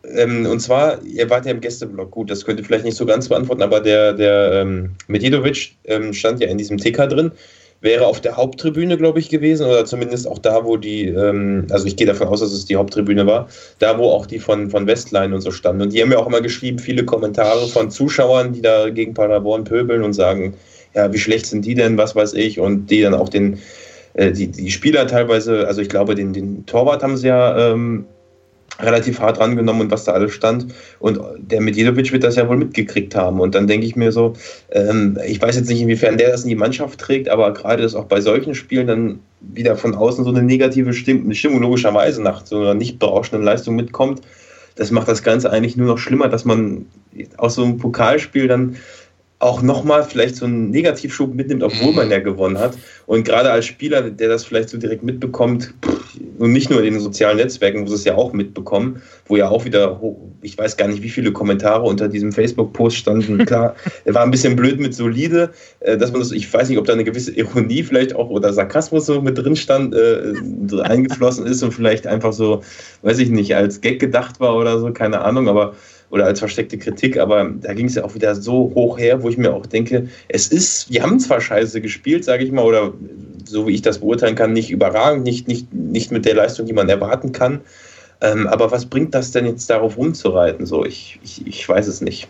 [0.05, 3.07] ähm, und zwar, ihr wart ja im Gästeblock, gut, das könnt ihr vielleicht nicht so
[3.07, 7.33] ganz beantworten, aber der, der ähm, Medjedovic ähm, stand ja in diesem TK drin
[7.83, 11.87] wäre auf der Haupttribüne, glaube ich, gewesen, oder zumindest auch da, wo die, ähm, also
[11.87, 13.49] ich gehe davon aus, dass es die Haupttribüne war,
[13.81, 15.83] da, wo auch die von, von Westline und so standen.
[15.83, 19.65] Und die haben ja auch immer geschrieben, viele Kommentare von Zuschauern, die da gegen Paderborn
[19.65, 20.55] pöbeln und sagen,
[20.95, 23.59] ja, wie schlecht sind die denn, was weiß ich, und die dann auch den,
[24.15, 28.07] äh, die, die Spieler teilweise, also ich glaube, den, den Torwart haben sie ja ähm,
[28.83, 30.67] relativ hart rangenommen und was da alles stand.
[30.99, 33.41] Und der Medjedovic wird das ja wohl mitgekriegt haben.
[33.41, 34.35] Und dann denke ich mir so,
[34.71, 37.95] ähm, ich weiß jetzt nicht, inwiefern der das in die Mannschaft trägt, aber gerade ist
[37.95, 42.45] auch bei solchen Spielen dann wieder von außen so eine negative Stimmung, Stimmung logischerweise nach
[42.45, 44.21] so einer nicht berauschenden Leistung mitkommt.
[44.75, 46.87] Das macht das Ganze eigentlich nur noch schlimmer, dass man
[47.37, 48.77] aus so einem Pokalspiel dann
[49.43, 52.79] auch nochmal vielleicht so einen Negativschub mitnimmt, obwohl man ja gewonnen hat.
[53.07, 55.75] Und gerade als Spieler, der das vielleicht so direkt mitbekommt,
[56.39, 59.49] und nicht nur in den sozialen Netzwerken, wo sie es ja auch mitbekommen, wo ja
[59.49, 60.01] auch wieder,
[60.43, 63.39] ich weiß gar nicht, wie viele Kommentare unter diesem Facebook-Post standen.
[63.47, 66.79] Klar, er war ein bisschen blöd mit solide, äh, dass man das, ich weiß nicht,
[66.79, 70.33] ob da eine gewisse Ironie vielleicht auch oder Sarkasmus so mit drin stand, äh,
[70.83, 72.63] eingeflossen ist und vielleicht einfach so,
[73.03, 75.75] weiß ich nicht, als Gag gedacht war oder so, keine Ahnung, aber
[76.13, 79.31] oder als versteckte Kritik, aber da ging es ja auch wieder so hoch her, wo
[79.31, 82.93] ich mir auch denke, es ist, wir haben zwar scheiße gespielt, sage ich mal, oder
[83.45, 86.73] so wie ich das beurteilen kann, nicht überragend, nicht, nicht, nicht mit der Leistung, die
[86.73, 87.61] man erwarten kann.
[88.21, 90.65] Ähm, aber was bringt das denn jetzt darauf rumzureiten?
[90.67, 92.29] So, ich, ich, ich weiß es nicht.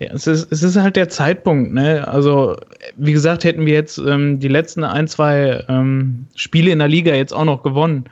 [0.00, 2.08] Ja, es ist, es ist halt der Zeitpunkt, ne?
[2.08, 2.56] Also,
[2.96, 7.14] wie gesagt, hätten wir jetzt ähm, die letzten ein, zwei ähm, Spiele in der Liga
[7.14, 8.06] jetzt auch noch gewonnen,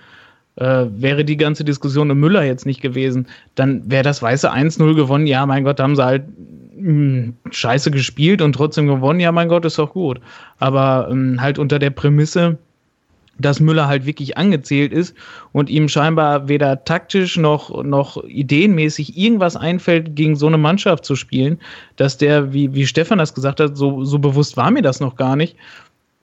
[0.57, 4.95] äh, wäre die ganze Diskussion um Müller jetzt nicht gewesen, dann wäre das weiße 1-0
[4.95, 5.27] gewonnen.
[5.27, 6.25] Ja, mein Gott, da haben sie halt
[6.77, 9.21] mh, hm, scheiße gespielt und trotzdem gewonnen.
[9.21, 10.21] Ja, mein Gott, ist doch gut.
[10.59, 12.59] Aber ähm, halt unter der Prämisse,
[13.39, 15.17] dass Müller halt wirklich angezählt ist
[15.53, 21.17] und ihm scheinbar weder taktisch noch, noch ideenmäßig irgendwas einfällt, gegen so eine Mannschaft zu
[21.17, 21.59] spielen,
[21.97, 25.17] dass der, wie, wie Stefan das gesagt hat, so, so bewusst war mir das noch
[25.17, 25.57] gar nicht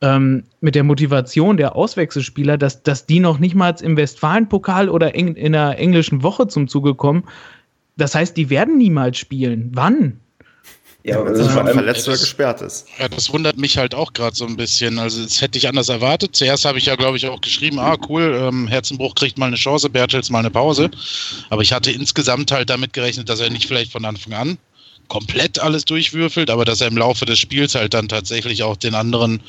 [0.02, 5.16] ähm, mit der Motivation der Auswechselspieler, dass, dass die noch nicht mal im Westfalen-Pokal oder
[5.16, 7.24] in, in einer englischen Woche zum Zuge kommen.
[7.98, 9.72] Das heißt, die werden niemals spielen.
[9.74, 10.20] Wann?
[11.04, 12.88] Ja, vor allem verletzt oder gesperrt ist.
[13.00, 15.00] Ja, das wundert mich halt auch gerade so ein bisschen.
[15.00, 16.36] Also das hätte ich anders erwartet.
[16.36, 19.56] Zuerst habe ich ja, glaube ich, auch geschrieben, ah cool, ähm, Herzenbruch kriegt mal eine
[19.56, 20.92] Chance, Bertels mal eine Pause.
[21.50, 24.58] Aber ich hatte insgesamt halt damit gerechnet, dass er nicht vielleicht von Anfang an
[25.10, 28.96] komplett alles durchwürfelt, aber dass er im Laufe des Spiels halt dann tatsächlich auch den
[28.96, 29.42] anderen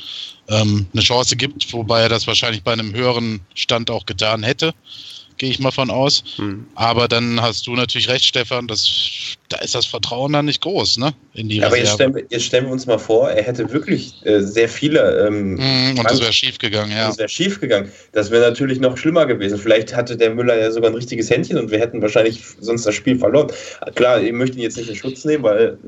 [0.49, 4.75] ähm, eine Chance gibt, wobei er das wahrscheinlich bei einem höheren Stand auch getan hätte
[5.41, 6.23] gehe ich mal von aus.
[6.37, 6.67] Hm.
[6.75, 10.99] Aber dann hast du natürlich recht, Stefan, das, da ist das Vertrauen dann nicht groß,
[10.99, 11.15] ne?
[11.33, 14.15] In die Aber jetzt stellen, wir, jetzt stellen, wir, uns mal vor, er hätte wirklich
[14.27, 15.27] äh, sehr viele.
[15.27, 17.09] Ähm, hm, und das wäre schief gegangen, ja.
[17.09, 17.91] Das wäre schief gegangen.
[18.13, 19.59] Das wäre natürlich noch schlimmer gewesen.
[19.59, 22.95] Vielleicht hatte der Müller ja sogar ein richtiges Händchen und wir hätten wahrscheinlich sonst das
[22.95, 23.51] Spiel verloren.
[23.95, 25.79] Klar, ich möchte ihn jetzt nicht in Schutz nehmen, weil,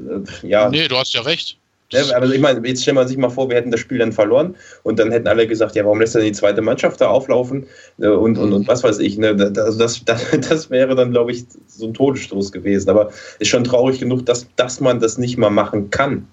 [0.43, 0.71] äh, ja.
[0.71, 1.59] Nee, du hast ja recht.
[1.93, 4.13] Ja, aber ich meine, jetzt stellen wir sich mal vor, wir hätten das Spiel dann
[4.13, 7.09] verloren und dann hätten alle gesagt, ja, warum lässt er denn die zweite Mannschaft da
[7.09, 7.67] auflaufen
[7.99, 9.19] äh, und, und, und was weiß ich.
[9.19, 9.29] Ne?
[9.57, 12.89] Also das, das, das wäre dann, glaube ich, so ein Todesstoß gewesen.
[12.89, 16.27] Aber ist schon traurig genug, dass, dass man das nicht mal machen kann.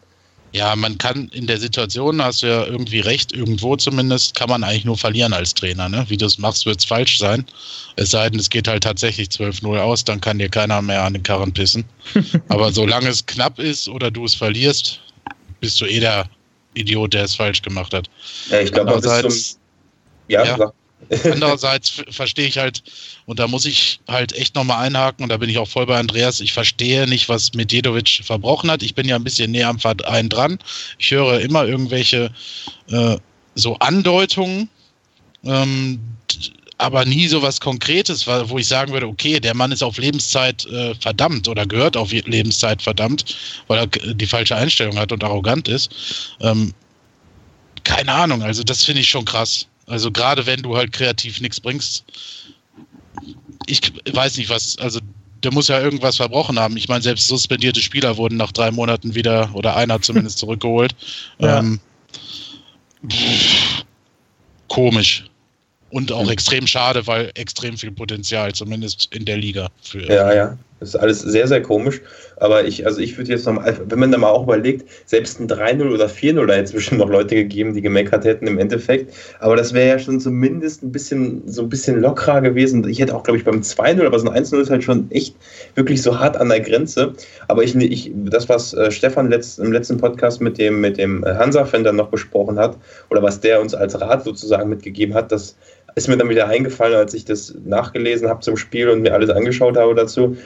[0.51, 4.63] Ja, man kann in der Situation, hast du ja irgendwie recht, irgendwo zumindest, kann man
[4.63, 5.89] eigentlich nur verlieren als Trainer.
[5.89, 6.05] Ne?
[6.07, 7.45] Wie du es machst, wird es falsch sein.
[7.97, 11.13] Es sei denn, es geht halt tatsächlich 12-0 aus, dann kann dir keiner mehr an
[11.13, 11.85] den Karren pissen.
[12.49, 15.01] Aber solange es knapp ist oder du es verlierst,
[15.59, 16.29] bist du eh der
[16.73, 18.09] Idiot, der es falsch gemacht hat.
[18.49, 19.59] Ja, ich glaube, andererseits,
[20.27, 20.71] ja, ja,
[21.23, 22.83] andererseits verstehe ich halt,
[23.25, 25.97] und da muss ich halt echt nochmal einhaken, und da bin ich auch voll bei
[25.97, 28.83] Andreas, ich verstehe nicht, was Medjedovic verbrochen hat.
[28.83, 30.59] Ich bin ja ein bisschen näher am Verein dran.
[30.97, 32.31] Ich höre immer irgendwelche
[32.89, 33.17] äh,
[33.55, 34.69] so Andeutungen,
[35.43, 35.99] ähm,
[36.79, 40.65] aber nie so was Konkretes, wo ich sagen würde, okay, der Mann ist auf Lebenszeit
[40.67, 43.35] äh, verdammt oder gehört auf Lebenszeit verdammt,
[43.67, 45.91] weil er die falsche Einstellung hat und arrogant ist.
[46.39, 46.73] Ähm,
[47.83, 49.67] keine Ahnung, also das finde ich schon krass.
[49.87, 52.05] Also gerade wenn du halt kreativ nichts bringst.
[53.65, 55.01] Ich weiß nicht, was, also
[55.43, 56.77] der muss ja irgendwas verbrochen haben.
[56.77, 60.95] Ich meine, selbst suspendierte Spieler wurden nach drei Monaten wieder, oder einer zumindest zurückgeholt.
[61.39, 61.59] Ja.
[61.59, 61.81] Ähm,
[63.05, 63.83] pff,
[64.69, 65.25] komisch.
[65.91, 66.31] Und auch mhm.
[66.31, 69.69] extrem schade, weil extrem viel Potenzial, zumindest in der Liga.
[69.81, 70.57] Für ja, ja.
[70.79, 72.01] Das ist alles sehr, sehr komisch.
[72.37, 75.49] Aber ich, also ich würde jetzt nochmal, wenn man da mal auch überlegt, selbst ein
[75.49, 79.13] 3-0 oder 4-0, da es bestimmt noch Leute gegeben, die gemeckert hätten im Endeffekt.
[79.39, 82.87] Aber das wäre ja schon zumindest ein bisschen, so ein bisschen lockerer gewesen.
[82.87, 85.35] Ich hätte auch, glaube ich, beim 2-0, aber so ein 1-0 ist halt schon echt
[85.75, 87.13] wirklich so hart an der Grenze.
[87.49, 91.25] Aber ich, ich das, was äh, Stefan letzt, im letzten Podcast mit dem, mit dem
[91.25, 92.77] Hansa-Fan dann noch besprochen hat,
[93.09, 95.57] oder was der uns als Rat sozusagen mitgegeben hat, das
[95.99, 99.29] ist mir dann wieder eingefallen, als ich das nachgelesen habe zum Spiel und mir alles
[99.29, 100.37] angeschaut habe dazu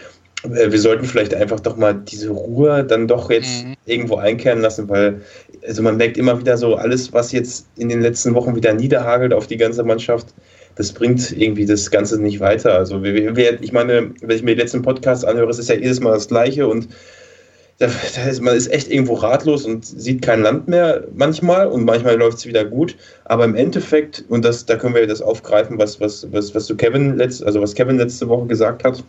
[0.43, 3.75] äh, wir sollten vielleicht einfach doch mal diese Ruhe dann doch jetzt mhm.
[3.85, 5.21] irgendwo einkehren lassen, weil
[5.65, 9.33] also man merkt immer wieder so, alles, was jetzt in den letzten Wochen wieder niederhagelt
[9.33, 10.27] auf die ganze Mannschaft,
[10.75, 12.73] das bringt irgendwie das Ganze nicht weiter.
[12.73, 16.13] Also ich meine, wenn ich mir den letzten Podcast anhöre, es ist ja jedes Mal
[16.13, 16.87] das Gleiche und
[17.83, 21.83] da, da ist, man ist echt irgendwo ratlos und sieht kein Land mehr manchmal und
[21.83, 22.95] manchmal läuft es wieder gut.
[23.25, 26.75] Aber im Endeffekt, und das, da können wir das aufgreifen, was, was, was, was du
[26.75, 29.03] Kevin letzt, also was Kevin letzte Woche gesagt hat,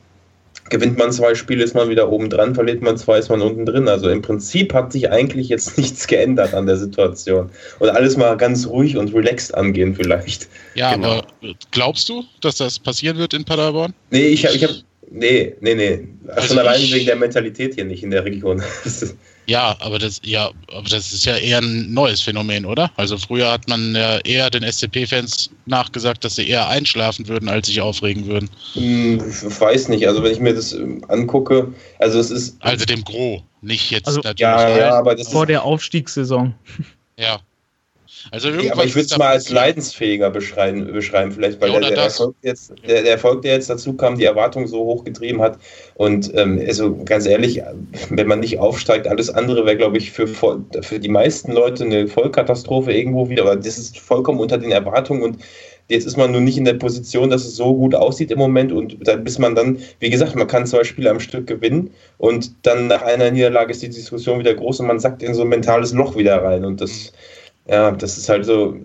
[0.70, 3.66] Gewinnt man zwei Spiele, ist man wieder oben dran, verliert man zwei, ist man unten
[3.66, 3.86] drin.
[3.86, 7.50] Also im Prinzip hat sich eigentlich jetzt nichts geändert an der Situation.
[7.80, 10.48] Und alles mal ganz ruhig und relaxed angehen vielleicht.
[10.74, 11.18] Ja, genau.
[11.18, 13.92] aber glaubst du, dass das passieren wird in Paderborn?
[14.10, 14.70] Nee, ich habe, ich hab,
[15.14, 16.08] nee, nee, nee.
[16.28, 18.62] Also Schon allein wegen der Mentalität hier nicht in der Region.
[19.46, 22.90] Ja, aber das, ja, aber das ist ja eher ein neues Phänomen, oder?
[22.96, 27.66] Also früher hat man ja eher den SCP-Fans nachgesagt, dass sie eher einschlafen würden, als
[27.66, 28.48] sich aufregen würden.
[28.72, 32.56] Hm, ich weiß nicht, also wenn ich mir das ähm, angucke, also es ist.
[32.60, 34.40] Also dem Gro, nicht jetzt also, natürlich.
[34.40, 36.54] Ja, ja, aber das vor der Aufstiegssaison.
[37.18, 37.40] Ja,
[38.30, 41.90] also irgendwas aber ich würde es mal als leidensfähiger beschreiben, beschreiben vielleicht, weil ja, der,
[41.90, 45.40] der, Erfolg jetzt, der, der, Erfolg, der jetzt dazu kam, die Erwartung so hoch getrieben
[45.40, 45.58] hat.
[45.94, 47.62] Und ähm, also ganz ehrlich,
[48.10, 52.08] wenn man nicht aufsteigt, alles andere wäre, glaube ich, für, für die meisten Leute eine
[52.08, 53.42] Vollkatastrophe irgendwo wieder.
[53.42, 55.22] Aber das ist vollkommen unter den Erwartungen.
[55.22, 55.38] Und
[55.88, 58.72] Jetzt ist man nur nicht in der Position, dass es so gut aussieht im Moment.
[58.72, 61.90] Und dann, bis man dann, wie gesagt, man kann zwei Spiele am Stück gewinnen.
[62.16, 65.42] Und dann nach einer Niederlage ist die Diskussion wieder groß und man sackt in so
[65.42, 66.64] ein mentales Loch wieder rein.
[66.64, 67.12] Und das,
[67.66, 68.76] ja, das ist halt so,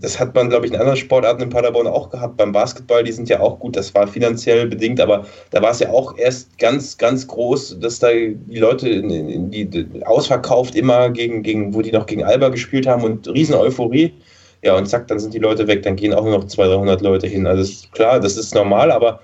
[0.00, 2.36] das hat man, glaube ich, in anderen Sportarten in Paderborn auch gehabt.
[2.36, 5.80] Beim Basketball, die sind ja auch gut, das war finanziell bedingt, aber da war es
[5.80, 11.10] ja auch erst ganz, ganz groß, dass da die Leute, in, die, die ausverkauft immer
[11.10, 14.14] gegen, gegen, wo die noch gegen Alba gespielt haben und riesen Euphorie.
[14.62, 17.00] Ja, und zack, dann sind die Leute weg, dann gehen auch nur noch 200, 300
[17.00, 17.46] Leute hin.
[17.46, 19.20] Also klar, das ist normal, aber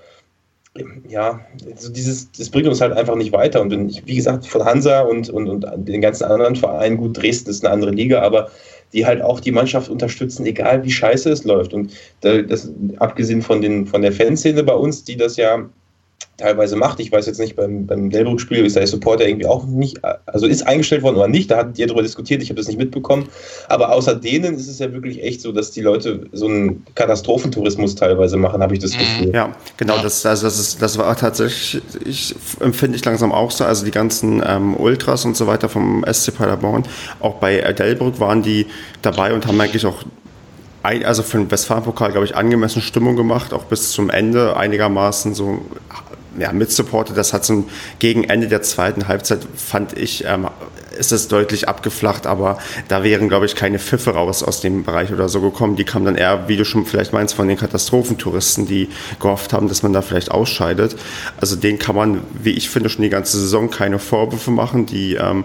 [1.07, 3.61] ja, also dieses, das bringt uns halt einfach nicht weiter.
[3.61, 3.71] Und
[4.05, 7.73] wie gesagt, von Hansa und, und, und den ganzen anderen Vereinen, gut, Dresden ist eine
[7.73, 8.49] andere Liga, aber
[8.95, 11.73] die halt auch die Mannschaft unterstützen, egal wie scheiße es läuft.
[11.73, 15.69] Und das, abgesehen von, den, von der Fanszene bei uns, die das ja
[16.37, 16.99] teilweise macht.
[16.99, 20.67] Ich weiß jetzt nicht, beim, beim Delbrück-Spiel ist der Supporter irgendwie auch nicht, also ist
[20.67, 23.29] eingestellt worden oder nicht, da hatten ihr darüber diskutiert, ich habe das nicht mitbekommen.
[23.69, 27.95] Aber außer denen ist es ja wirklich echt so, dass die Leute so einen Katastrophentourismus
[27.95, 28.99] teilweise machen, habe ich das mhm.
[28.99, 29.33] Gefühl.
[29.33, 33.63] Ja, genau, das, also das, ist, das war tatsächlich, ich empfinde ich langsam auch so,
[33.63, 36.83] also die ganzen ähm, Ultras und so weiter vom SC Paderborn,
[37.21, 38.65] auch bei Delbrück waren die
[39.01, 40.03] dabei und haben eigentlich auch
[41.03, 45.61] also für den Westfalenpokal, glaube ich, angemessene Stimmung gemacht, auch bis zum Ende einigermaßen so
[46.37, 47.17] ja, mitsupportet.
[47.17, 47.65] Das hat so
[47.99, 50.47] gegen Ende der zweiten Halbzeit, fand ich, ähm,
[50.97, 55.11] ist es deutlich abgeflacht, aber da wären, glaube ich, keine Pfiffe raus aus dem Bereich
[55.11, 55.75] oder so gekommen.
[55.75, 59.67] Die kamen dann eher, wie du schon vielleicht meinst, von den Katastrophentouristen, die gehofft haben,
[59.67, 60.95] dass man da vielleicht ausscheidet.
[61.37, 64.85] Also den kann man, wie ich finde, schon die ganze Saison keine Vorwürfe machen.
[64.85, 65.43] Die ähm,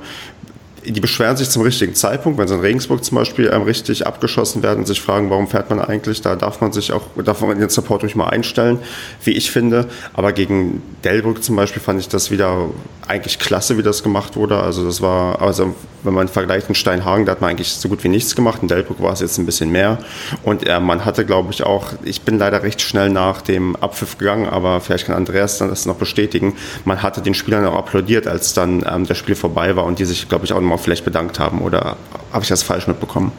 [0.84, 4.62] die beschweren sich zum richtigen Zeitpunkt, wenn sie in Regensburg zum Beispiel ähm, richtig abgeschossen
[4.62, 7.58] werden und sich fragen, warum fährt man eigentlich, da darf man sich auch, darf man
[7.58, 8.78] den Support ruhig mal einstellen,
[9.24, 9.86] wie ich finde.
[10.14, 12.68] Aber gegen Delbrück zum Beispiel fand ich das wieder
[13.06, 14.58] eigentlich klasse, wie das gemacht wurde.
[14.58, 18.02] Also das war, also wenn man vergleicht in Steinhagen, da hat man eigentlich so gut
[18.04, 18.62] wie nichts gemacht.
[18.62, 19.98] In Delbrück war es jetzt ein bisschen mehr.
[20.44, 24.16] Und äh, man hatte, glaube ich, auch, ich bin leider recht schnell nach dem Abpfiff
[24.16, 26.54] gegangen, aber vielleicht kann Andreas dann das noch bestätigen.
[26.84, 30.04] Man hatte den Spielern auch applaudiert, als dann ähm, das Spiel vorbei war und die
[30.04, 31.60] sich, glaube ich, auch nochmal vielleicht bedankt haben.
[31.60, 31.96] Oder
[32.32, 33.32] habe ich das falsch mitbekommen?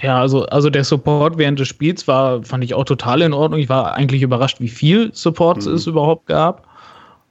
[0.00, 3.60] Ja, also, also der Support während des Spiels war, fand ich auch total in Ordnung.
[3.60, 5.72] Ich war eigentlich überrascht, wie viel Support mhm.
[5.74, 6.66] es überhaupt gab.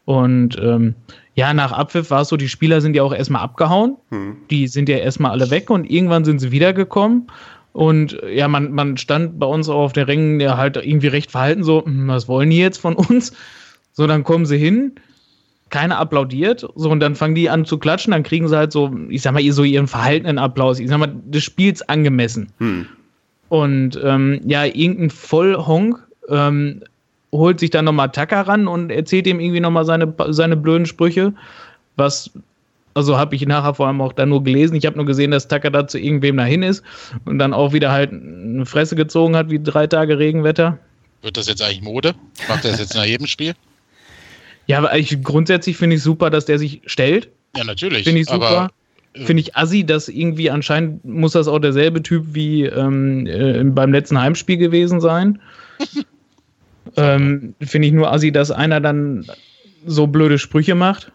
[0.05, 0.93] Und ähm,
[1.33, 3.97] ja, nach Abpfiff war es so, die Spieler sind ja auch erstmal abgehauen.
[4.09, 4.37] Hm.
[4.51, 7.27] Die sind ja erstmal alle weg und irgendwann sind sie wiedergekommen.
[7.73, 11.31] Und ja, man, man stand bei uns auch auf der Rängen ja halt irgendwie recht
[11.31, 13.33] verhalten, so, hm, was wollen die jetzt von uns?
[13.91, 14.95] So, dann kommen sie hin.
[15.75, 16.65] Keiner applaudiert.
[16.75, 19.33] So, und dann fangen die an zu klatschen, dann kriegen sie halt so, ich sag
[19.33, 22.47] mal, so ihren verhaltenen Applaus, ich sag mal, des Spiels angemessen.
[22.59, 22.85] Hm.
[23.49, 26.81] Und ähm, ja, irgendein Vollhonk ähm,
[27.33, 31.33] holt sich dann nochmal Tacker ran und erzählt ihm irgendwie nochmal seine, seine blöden Sprüche,
[31.97, 32.31] was
[32.93, 34.75] also habe ich nachher vor allem auch dann nur gelesen.
[34.77, 36.81] Ich habe nur gesehen, dass Tucker da zu irgendwem dahin ist
[37.25, 40.79] und dann auch wieder halt eine Fresse gezogen hat, wie drei Tage Regenwetter.
[41.21, 42.15] Wird das jetzt eigentlich Mode?
[42.47, 43.53] Macht er das jetzt nach jedem Spiel?
[44.67, 47.29] Ja, aber ich, grundsätzlich finde ich super, dass der sich stellt.
[47.55, 48.03] Ja, natürlich.
[48.03, 48.71] Finde ich super.
[49.13, 53.63] Äh, finde ich assi, dass irgendwie anscheinend muss das auch derselbe Typ wie ähm, äh,
[53.63, 55.39] beim letzten Heimspiel gewesen sein.
[56.97, 59.25] ähm, finde ich nur assi, dass einer dann
[59.85, 61.11] so blöde Sprüche macht.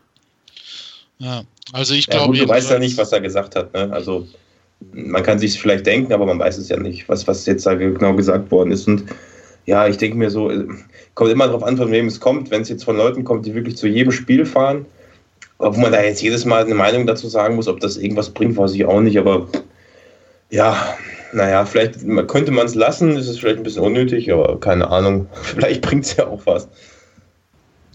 [1.18, 2.36] Ja, also ich glaube.
[2.36, 3.74] Ja, du weißt ja nicht, was er gesagt hat.
[3.74, 3.92] Ne?
[3.92, 4.26] Also
[4.92, 7.74] man kann sich vielleicht denken, aber man weiß es ja nicht, was, was jetzt da
[7.74, 8.88] genau gesagt worden ist.
[8.88, 9.04] Und
[9.70, 10.66] ja, ich denke mir so, äh,
[11.14, 12.50] kommt immer darauf an, von wem es kommt.
[12.50, 14.84] Wenn es jetzt von Leuten kommt, die wirklich zu jedem Spiel fahren,
[15.58, 18.56] ob man da jetzt jedes Mal eine Meinung dazu sagen muss, ob das irgendwas bringt,
[18.56, 19.16] weiß ich auch nicht.
[19.16, 19.46] Aber
[20.50, 20.76] ja,
[21.32, 25.28] naja, vielleicht könnte man es lassen, ist es vielleicht ein bisschen unnötig, aber keine Ahnung.
[25.42, 26.68] Vielleicht bringt es ja auch was.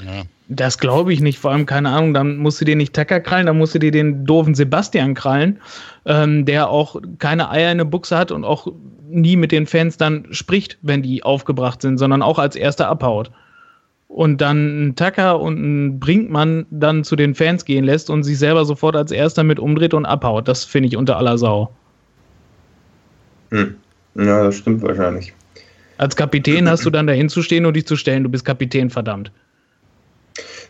[0.02, 0.24] Ja.
[0.48, 1.40] Das glaube ich nicht.
[1.40, 3.92] Vor allem, keine Ahnung, dann musst du dir nicht Tacker krallen, dann musst du dir
[3.92, 5.60] den doofen Sebastian krallen,
[6.06, 8.68] ähm, der auch keine Eier in der Buchse hat und auch
[9.10, 13.32] nie mit den Fans dann spricht, wenn die aufgebracht sind, sondern auch als erster abhaut.
[14.08, 18.38] Und dann ein Tacker und ein Brinkmann dann zu den Fans gehen lässt und sich
[18.38, 20.48] selber sofort als erster mit umdreht und abhaut.
[20.48, 21.72] Das finde ich unter aller Sau.
[23.50, 23.76] Hm.
[24.16, 25.34] Ja, das stimmt wahrscheinlich.
[25.98, 28.24] Als Kapitän hast du dann dahin zu stehen und dich zu stellen.
[28.24, 29.32] Du bist Kapitän, verdammt.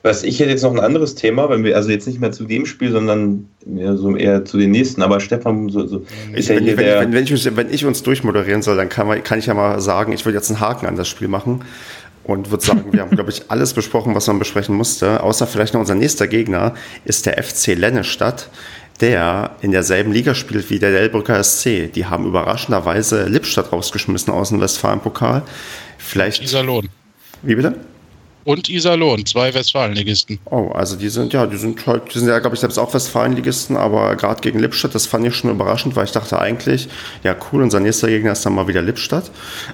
[0.05, 2.43] Was ich hätte jetzt noch ein anderes Thema, wenn wir also jetzt nicht mehr zu
[2.43, 5.01] dem Spiel, sondern ja, so eher zu den nächsten.
[5.01, 6.99] Aber Stefan, so, so ist ja hier wenn, der.
[7.01, 9.81] Wenn, wenn, ich, wenn, ich, uns durchmoderieren soll, dann kann, man, kann ich ja mal
[9.81, 11.63] sagen, ich würde jetzt einen Haken an das Spiel machen
[12.23, 15.23] und würde sagen, wir haben, glaube ich, alles besprochen, was man besprechen musste.
[15.23, 18.51] Außer vielleicht noch unser nächster Gegner ist der FC Lennestadt,
[19.01, 21.91] der in derselben Liga spielt wie der Delbrücker SC.
[21.91, 25.41] Die haben überraschenderweise Lippstadt rausgeschmissen aus dem Westfalen-Pokal.
[25.97, 26.43] Vielleicht.
[26.43, 26.89] Iserlohn.
[27.41, 27.73] Wie bitte?
[28.45, 30.39] Und Iserlohn, zwei Westfalenligisten.
[30.45, 32.93] Oh, also die sind ja, die sind halt, die sind ja, glaube ich, selbst auch
[32.93, 36.87] Westfalenligisten, aber gerade gegen Lippstadt, das fand ich schon überraschend, weil ich dachte eigentlich,
[37.23, 39.31] ja cool, unser nächster Gegner ist dann mal wieder Lippstadt,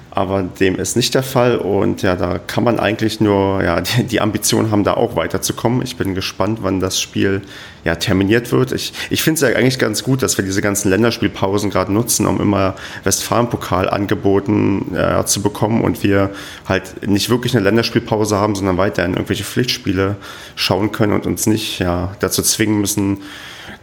[0.09, 4.05] aber dem ist nicht der Fall und ja, da kann man eigentlich nur, ja, die,
[4.05, 5.81] die Ambition haben, da auch weiterzukommen.
[5.83, 7.41] Ich bin gespannt, wann das Spiel
[7.83, 8.71] ja, terminiert wird.
[8.71, 12.27] Ich, ich finde es ja eigentlich ganz gut, dass wir diese ganzen Länderspielpausen gerade nutzen,
[12.27, 16.31] um immer Westfalen-Pokal angeboten äh, zu bekommen und wir
[16.67, 20.15] halt nicht wirklich eine Länderspielpause haben, sondern weiterhin irgendwelche Pflichtspiele
[20.55, 23.21] schauen können und uns nicht ja, dazu zwingen müssen,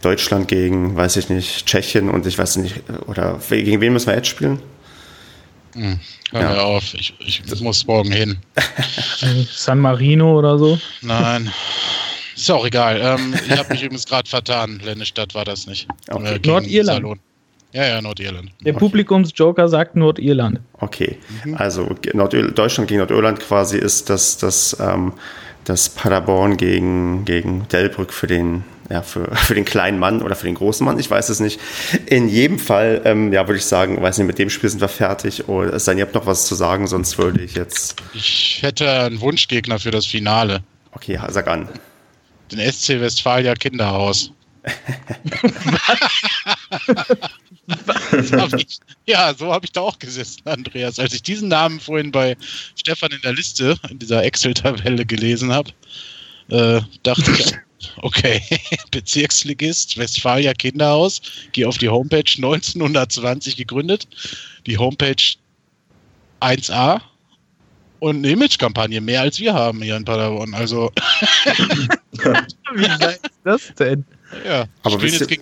[0.01, 4.15] Deutschland gegen, weiß ich nicht, Tschechien und ich weiß nicht, oder gegen wen müssen wir
[4.15, 4.61] jetzt spielen?
[5.73, 5.99] Hm,
[6.31, 6.61] hör ja.
[6.61, 8.37] auf, ich, ich muss morgen hin.
[9.51, 10.79] San Marino oder so?
[11.01, 11.51] Nein.
[12.35, 13.01] Ist auch egal.
[13.01, 14.79] Ähm, ich habe mich übrigens gerade vertan.
[14.83, 15.87] Lennestadt war das nicht.
[16.09, 16.35] Okay.
[16.35, 17.19] Äh, Nordirland.
[17.71, 18.51] Ja, ja, Nordirland.
[18.61, 18.79] Der okay.
[18.79, 20.59] Publikumsjoker sagt Nordirland.
[20.73, 21.55] Okay, mhm.
[21.55, 25.13] also Nordö Deutschland gegen Nordirland quasi ist das, das, ähm,
[25.65, 30.47] das Paderborn gegen, gegen Delbrück für den, ja, für, für den kleinen Mann oder für
[30.47, 31.59] den großen Mann, ich weiß es nicht.
[32.07, 34.87] In jedem Fall, ähm, ja, würde ich sagen, weiß nicht, mit dem Spiel sind wir
[34.87, 35.47] fertig.
[35.47, 38.01] Oder es sei denn, ihr habt noch was zu sagen, sonst würde ich jetzt.
[38.13, 40.61] Ich hätte einen Wunschgegner für das Finale.
[40.91, 41.69] Okay, sag an
[42.51, 44.31] den SC Westfalia Kinderhaus.
[48.57, 50.99] Ich, ja, so habe ich da auch gesessen, Andreas.
[50.99, 52.35] Als ich diesen Namen vorhin bei
[52.75, 55.71] Stefan in der Liste, in dieser Excel-Tabelle gelesen habe,
[56.49, 57.53] äh, dachte ich,
[57.97, 58.41] okay,
[58.91, 64.07] Bezirksligist, Westfalia Kinderhaus, gehe auf die Homepage 1920 gegründet.
[64.65, 65.35] Die Homepage
[66.41, 67.01] 1a
[67.99, 70.53] und eine Image-Kampagne, mehr als wir haben hier in Paderborn.
[70.53, 70.91] Also.
[72.73, 74.05] Wie ist das denn?
[74.45, 75.37] Ja, aber wisst ihr,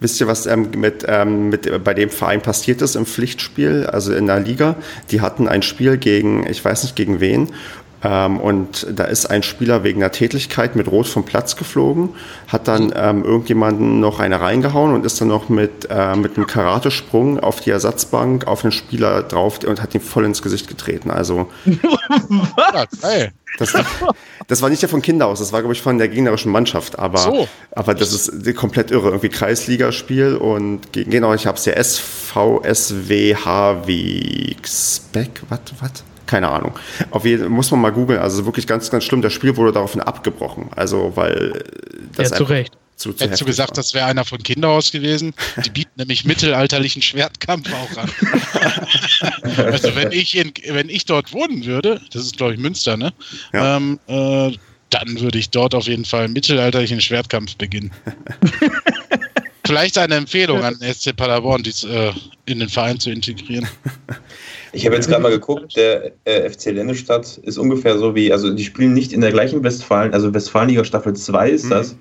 [0.00, 4.14] wisst ihr, was ähm, mit, ähm, mit, bei dem Verein passiert ist im Pflichtspiel, also
[4.14, 4.76] in der Liga?
[5.10, 7.52] Die hatten ein Spiel gegen, ich weiß nicht gegen wen,
[8.02, 12.10] ähm, und da ist ein Spieler wegen einer Tätigkeit mit Rot vom Platz geflogen,
[12.48, 16.46] hat dann ähm, irgendjemanden noch eine reingehauen und ist dann noch mit, äh, mit einem
[16.46, 21.10] Karatesprung auf die Ersatzbank auf den Spieler drauf und hat ihn voll ins Gesicht getreten.
[21.10, 21.48] Also.
[23.58, 23.74] Das,
[24.46, 26.98] das, war nicht der von Kinderhaus, das war, glaube ich, von der gegnerischen Mannschaft.
[26.98, 27.48] Aber, so.
[27.72, 29.08] aber das ist komplett irre.
[29.08, 36.04] Irgendwie Kreisligaspiel und genau, ich habe es ja SVSWH wie Speck, was, was?
[36.26, 36.78] Keine Ahnung.
[37.10, 38.20] Auf jeden muss man mal googeln.
[38.20, 39.22] Also wirklich ganz, ganz schlimm.
[39.22, 40.68] Das Spiel wurde daraufhin abgebrochen.
[40.76, 41.64] Also, weil
[42.16, 42.30] das.
[42.30, 42.76] Ja, zu Recht.
[42.96, 43.76] Zu, zu Hättest du gesagt, war.
[43.76, 45.32] das wäre einer von Kinderhaus gewesen?
[45.64, 48.10] Die bieten nämlich mittelalterlichen Schwertkampf auch an.
[49.56, 53.14] also wenn ich, in, wenn ich dort wohnen würde, das ist glaube ich Münster, ne?
[53.54, 53.78] Ja.
[53.78, 54.52] Ähm, äh,
[54.90, 57.90] dann würde ich dort auf jeden Fall einen mittelalterlichen Schwertkampf beginnen.
[59.70, 62.10] Vielleicht eine Empfehlung an SC Paderborn, dies äh,
[62.46, 63.68] in den Verein zu integrieren.
[64.72, 68.54] Ich habe jetzt gerade mal geguckt, der äh, FC Lennestadt ist ungefähr so wie, also
[68.54, 71.70] die spielen nicht in der gleichen Westfalen, also Westfalenliga Staffel 2 ist mhm.
[71.70, 71.96] das.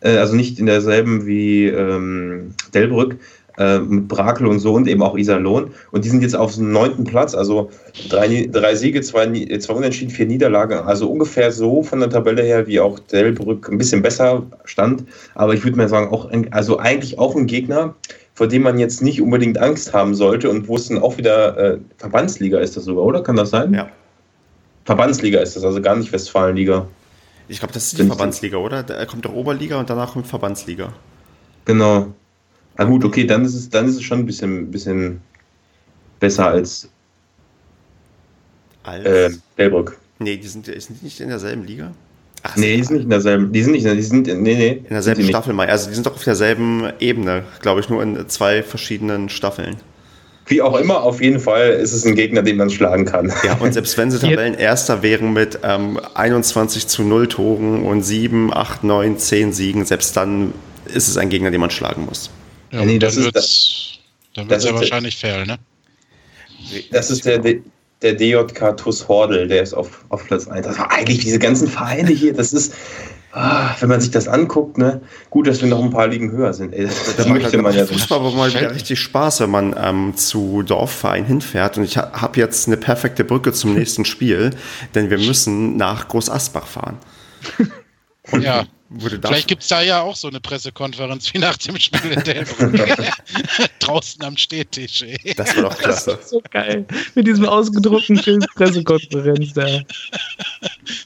[0.00, 3.16] Äh, also nicht in derselben wie ähm, Delbrück,
[3.58, 5.70] äh, mit Brakel und so und eben auch Iserlohn.
[5.90, 7.70] Und die sind jetzt auf dem neunten Platz, also
[8.08, 9.26] drei, drei Siege, zwei,
[9.58, 10.78] zwei Unentschieden, vier Niederlagen.
[10.78, 15.04] Also ungefähr so von der Tabelle her, wie auch Delbrück ein bisschen besser stand.
[15.34, 17.94] Aber ich würde mal sagen, auch ein, also eigentlich auch ein Gegner,
[18.34, 21.56] vor dem man jetzt nicht unbedingt Angst haben sollte und wo es dann auch wieder
[21.56, 23.22] äh, Verbandsliga ist das sogar, oder?
[23.22, 23.72] Kann das sein?
[23.72, 23.88] Ja.
[24.84, 26.86] Verbandsliga ist das, also gar nicht Westfalenliga.
[27.46, 28.82] Ich glaube, das ist die Verbandsliga, oder?
[28.82, 30.92] Da kommt doch Oberliga und danach kommt Verbandsliga.
[31.64, 32.08] Genau.
[32.76, 35.20] Na gut, okay, dann ist es, dann ist es schon ein bisschen, bisschen
[36.18, 36.88] besser als,
[38.82, 39.98] als äh, Delbrück.
[40.18, 41.92] Nee, die sind, sind nicht in derselben Liga.
[42.42, 44.70] Ach, nee, die sind nicht in derselben, die sind nicht, die sind, nee, nee.
[44.72, 45.68] In derselben Staffel, mal.
[45.68, 49.76] also die sind doch auf derselben Ebene, glaube ich, nur in zwei verschiedenen Staffeln.
[50.46, 53.32] Wie auch immer, auf jeden Fall ist es ein Gegner, den man schlagen kann.
[53.44, 58.52] Ja, und selbst wenn sie Tabellenerster wären mit ähm, 21 zu 0 Toren und 7,
[58.52, 60.52] 8, 9, 10 Siegen, selbst dann
[60.92, 62.30] ist es ein Gegner, den man schlagen muss.
[62.70, 63.98] Ja, nee, dann wird es
[64.34, 65.58] dann ja wahrscheinlich fair, ne?
[66.90, 67.38] Das ist der,
[68.02, 70.66] der DJK TUS Hordel, der ist auf, auf Platz 1.
[70.66, 72.74] Das war eigentlich diese ganzen Vereine hier, das ist,
[73.32, 75.00] ah, wenn man sich das anguckt, ne,
[75.30, 76.72] gut, dass wir noch ein paar Ligen höher sind.
[76.72, 77.86] Ey, das, das möchte man ja.
[77.86, 81.78] Fußball aber mal wieder richtig Spaß, wenn man ähm, zu Dorfverein hinfährt.
[81.78, 84.50] Und ich ha habe jetzt eine perfekte Brücke zum nächsten Spiel,
[84.94, 86.98] denn wir müssen nach Groß Asbach fahren.
[88.30, 88.64] Und ja.
[88.98, 92.74] Vielleicht gibt es da ja auch so eine Pressekonferenz wie nach dem Spiel in Delbrück.
[93.80, 95.02] Draußen am Stehtisch.
[95.02, 95.34] Ey.
[95.36, 96.12] Das war doch klasse.
[96.12, 96.86] Das ist so geil.
[97.14, 99.80] Mit diesem ausgedruckten Pressekonferenz da.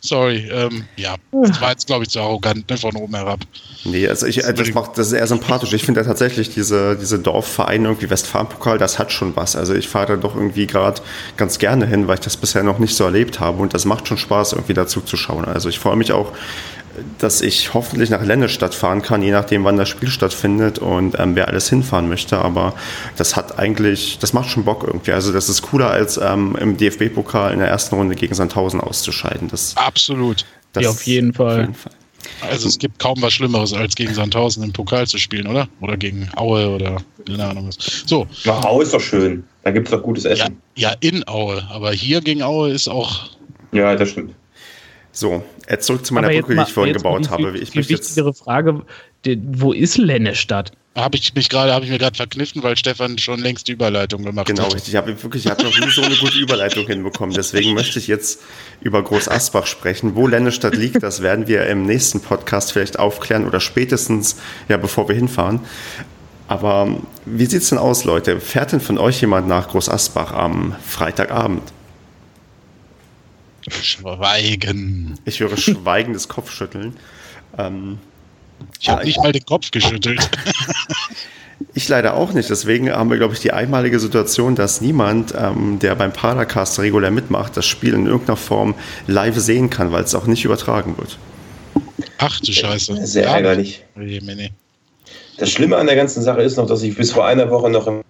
[0.01, 3.41] Sorry, ähm, ja, das war jetzt, glaube ich, zu arrogant ne, von oben herab.
[3.85, 5.73] Nee, also ich, das, macht, das ist eher sympathisch.
[5.73, 9.57] Ich finde ja tatsächlich diese, diese Dorfvereine, irgendwie Westfalenpokal, das hat schon was.
[9.57, 11.01] Also ich fahre da doch irgendwie gerade
[11.37, 14.09] ganz gerne hin, weil ich das bisher noch nicht so erlebt habe und das macht
[14.09, 15.45] schon Spaß, irgendwie dazu zu schauen.
[15.45, 16.33] Also ich freue mich auch
[17.19, 21.35] dass ich hoffentlich nach Lennestadt fahren kann, je nachdem, wann das Spiel stattfindet und ähm,
[21.35, 22.39] wer alles hinfahren möchte.
[22.39, 22.75] Aber
[23.17, 25.13] das hat eigentlich, das macht schon Bock irgendwie.
[25.13, 29.49] Also das ist cooler als ähm, im DFB-Pokal in der ersten Runde gegen Sandhausen auszuscheiden.
[29.49, 30.45] Das, Absolut.
[30.73, 31.53] Das ja, auf jeden Fall.
[31.53, 31.93] Auf jeden Fall.
[32.41, 35.69] Also es gibt kaum was Schlimmeres, als gegen Sandhausen im Pokal zu spielen, oder?
[35.81, 38.05] Oder gegen Aue oder keine Ahnung was.
[38.07, 38.27] So.
[38.45, 39.45] Na, Aue ist doch schön.
[39.63, 40.57] Da gibt es doch gutes Essen.
[40.77, 41.63] Ja, ja, in Aue.
[41.71, 43.31] Aber hier gegen Aue ist auch.
[43.73, 44.35] Ja, das stimmt.
[45.19, 47.59] So, jetzt zurück zu meiner Brücke, die ich vorhin gebaut die, habe.
[47.59, 48.83] Ich die wichtigere Frage,
[49.25, 50.71] die, wo ist Lennestadt?
[50.95, 54.23] Habe ich mich gerade, habe ich mir gerade verkniffen, weil Stefan schon längst die Überleitung
[54.23, 54.69] gemacht genau, hat.
[54.69, 54.95] Genau, richtig.
[54.95, 57.35] Ich habe wirklich, ich habe noch nie so eine gute Überleitung hinbekommen.
[57.35, 58.43] Deswegen möchte ich jetzt
[58.81, 60.15] über Groß Asbach sprechen.
[60.15, 64.37] Wo Lennestadt liegt, das werden wir im nächsten Podcast vielleicht aufklären oder spätestens,
[64.69, 65.63] ja, bevor wir hinfahren.
[66.47, 66.97] Aber
[67.27, 68.39] wie sieht es denn aus, Leute?
[68.39, 71.73] Fährt denn von euch jemand nach Groß Asbach am Freitagabend?
[73.69, 75.19] Schweigen.
[75.25, 76.97] Ich höre schweigendes Kopfschütteln.
[77.57, 77.99] Ähm,
[78.81, 80.29] ich habe nicht mal den Kopf geschüttelt.
[81.75, 82.51] ich leider auch nicht.
[82.51, 87.11] Deswegen haben wir, glaube ich, die einmalige Situation, dass niemand, ähm, der beim Padercast regulär
[87.11, 88.75] mitmacht, das Spiel in irgendeiner Form
[89.07, 91.19] live sehen kann, weil es auch nicht übertragen wird.
[92.19, 93.07] Ach du Scheiße.
[93.07, 93.37] Sehr ja.
[93.37, 93.85] ärgerlich.
[95.37, 97.87] Das Schlimme an der ganzen Sache ist noch, dass ich bis vor einer Woche noch
[97.87, 98.03] in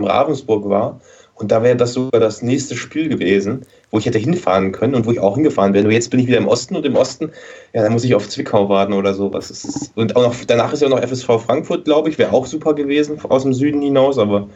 [0.00, 1.00] Ravensburg war
[1.40, 5.06] und da wäre das sogar das nächste Spiel gewesen, wo ich hätte hinfahren können und
[5.06, 5.84] wo ich auch hingefahren wäre.
[5.84, 7.30] Nur jetzt bin ich wieder im Osten und im Osten,
[7.72, 9.90] ja, da muss ich auf Zwickau warten oder sowas.
[9.94, 13.18] Und auch noch, danach ist ja noch FSV Frankfurt, glaube ich, wäre auch super gewesen
[13.24, 14.48] aus dem Süden hinaus, aber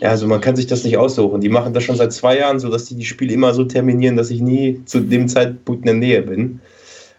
[0.00, 1.40] ja, also man kann sich das nicht aussuchen.
[1.40, 4.16] Die machen das schon seit zwei Jahren so, dass die die Spiele immer so terminieren,
[4.16, 6.60] dass ich nie zu dem Zeitpunkt in der Nähe bin.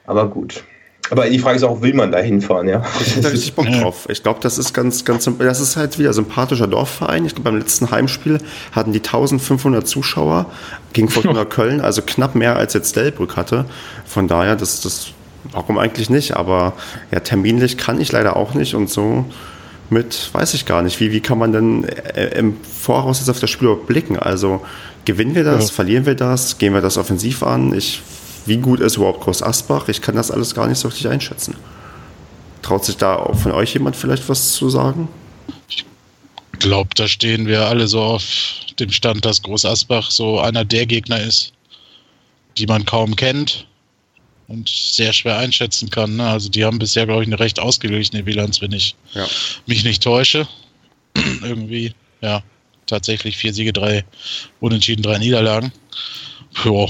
[0.05, 0.63] Aber gut.
[1.09, 2.83] Aber die Frage ist auch, will man da hinfahren, ja?
[3.01, 4.05] Ich hätte richtig Bock drauf.
[4.09, 7.25] Ich glaube, das ist ganz, ganz, das ist halt wieder sympathischer Dorfverein.
[7.25, 8.39] Ich glaube, beim letzten Heimspiel
[8.71, 10.47] hatten die 1500 Zuschauer
[10.93, 13.65] gegen Fortuna Köln, also knapp mehr als jetzt Delbrück hatte.
[14.05, 15.07] Von daher, das, das,
[15.51, 16.35] warum eigentlich nicht?
[16.35, 16.73] Aber
[17.11, 19.25] ja, terminlich kann ich leider auch nicht und so
[19.89, 20.99] mit, weiß ich gar nicht.
[20.99, 24.17] Wie, wie kann man denn äh, im Voraus jetzt auf das Spiel blicken?
[24.19, 24.61] Also,
[25.05, 25.69] gewinnen wir das?
[25.69, 25.75] Ja.
[25.75, 26.57] Verlieren wir das?
[26.57, 27.73] Gehen wir das offensiv an?
[27.73, 28.01] Ich
[28.47, 29.87] wie gut ist überhaupt Groß Asbach?
[29.89, 31.55] Ich kann das alles gar nicht so richtig einschätzen.
[32.61, 35.07] Traut sich da auch von euch jemand vielleicht was zu sagen?
[35.67, 35.85] Ich
[36.59, 38.23] glaube, da stehen wir alle so auf
[38.79, 41.53] dem Stand, dass Groß Asbach so einer der Gegner ist,
[42.57, 43.67] die man kaum kennt
[44.47, 46.15] und sehr schwer einschätzen kann.
[46.15, 46.27] Ne?
[46.27, 49.27] Also die haben bisher, glaube ich, eine recht ausgeglichene Bilanz, wenn ich ja.
[49.65, 50.47] mich nicht täusche.
[51.43, 52.41] Irgendwie, ja,
[52.85, 54.05] tatsächlich vier Siege, drei
[54.59, 55.71] Unentschieden, drei Niederlagen.
[56.63, 56.87] Ja,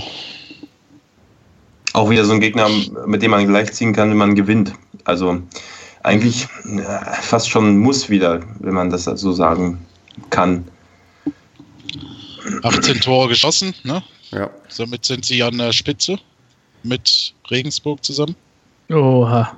[1.97, 2.69] auch wieder so ein Gegner,
[3.05, 4.73] mit dem man gleichziehen kann, wenn man gewinnt.
[5.03, 5.41] Also
[6.03, 6.47] eigentlich
[7.21, 9.79] fast schon muss wieder, wenn man das so sagen
[10.29, 10.65] kann.
[12.63, 14.03] 18 Tore geschossen, ne?
[14.31, 14.49] Ja.
[14.69, 16.17] Somit sind sie an der Spitze
[16.83, 18.35] mit Regensburg zusammen.
[18.89, 19.57] Oha.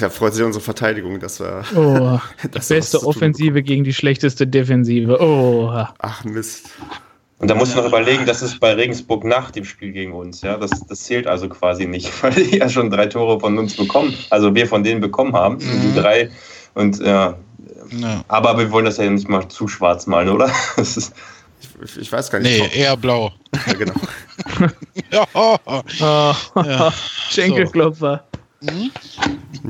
[0.00, 1.64] Da freut sich unsere Verteidigung, dass wir.
[1.74, 2.18] Oh,
[2.50, 5.18] das beste Offensive gegen die schlechteste Defensive.
[5.20, 5.94] Oha.
[5.98, 6.70] Ach Mist.
[7.42, 10.42] Und da muss man noch überlegen, das ist bei Regensburg nach dem Spiel gegen uns.
[10.42, 13.76] Ja, das, das zählt also quasi nicht, weil die ja schon drei Tore von uns
[13.76, 14.14] bekommen.
[14.30, 15.56] Also wir von denen bekommen haben.
[15.56, 15.80] Mhm.
[15.82, 16.30] Die drei.
[16.74, 17.36] Und ja.
[17.90, 18.24] ja.
[18.28, 20.52] Aber wir wollen das ja nicht mal zu schwarz malen, oder?
[20.76, 22.62] ich, ich, weiß gar nicht.
[22.74, 23.32] Nee, eher blau.
[23.66, 23.94] Ja, genau.
[25.10, 25.26] ja.
[25.34, 25.58] Oh,
[25.98, 26.92] ja.
[27.28, 28.24] Schenkelklopfer.
[28.60, 28.92] Mhm.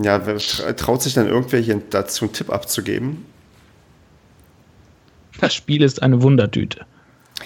[0.02, 3.24] Ja, wer traut sich dann irgendwer hier dazu einen Tipp abzugeben?
[5.40, 6.84] Das Spiel ist eine Wundertüte.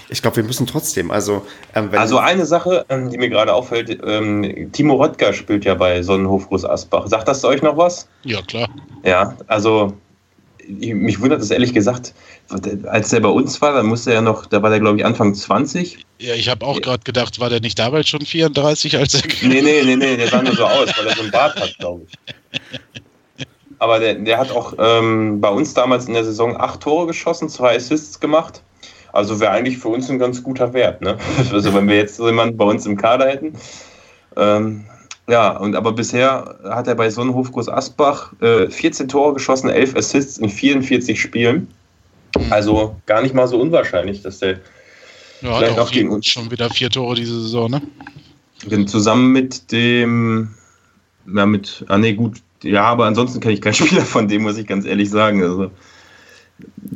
[0.09, 1.11] Ich glaube, wir müssen trotzdem.
[1.11, 1.45] Also,
[1.75, 6.03] ähm, also eine Sache, ähm, die mir gerade auffällt: ähm, Timo Röttger spielt ja bei
[6.03, 7.07] Sonnenhof Groß Asbach.
[7.09, 8.09] Sagt das euch noch was?
[8.25, 8.69] Ja, klar.
[9.05, 9.95] Ja, also
[10.69, 12.13] mich wundert es ehrlich gesagt,
[12.87, 15.35] als der bei uns war, dann musste er noch, da war der glaube ich Anfang
[15.35, 15.99] 20.
[16.19, 19.23] Ja, ich habe auch gerade gedacht, war der nicht damals schon 34 als er.
[19.43, 21.77] Nee, nee, nee, nee, der sah nur so aus, weil er so einen Bart hat,
[21.79, 23.47] glaube ich.
[23.79, 27.49] Aber der, der hat auch ähm, bei uns damals in der Saison acht Tore geschossen,
[27.49, 28.63] zwei Assists gemacht.
[29.17, 31.01] Also wäre eigentlich für uns ein ganz guter Wert.
[31.01, 31.17] Ne?
[31.53, 33.55] Also wenn wir jetzt jemanden bei uns im Kader hätten.
[34.37, 34.85] Ähm,
[35.29, 39.97] ja, und aber bisher hat er bei Sonnenhof Groß Asbach äh, 14 Tore geschossen, 11
[39.97, 41.69] Assists in 44 Spielen.
[42.51, 44.61] Also gar nicht mal so unwahrscheinlich, dass der
[45.41, 47.83] ja, vielleicht auch gegen uns schon wieder vier Tore diese Saison, ne?
[48.71, 50.55] Denn zusammen mit dem,
[51.35, 54.59] ja mit, ah nee, gut, ja, aber ansonsten kenne ich keinen Spieler von dem, muss
[54.59, 55.43] ich ganz ehrlich sagen.
[55.43, 55.71] Also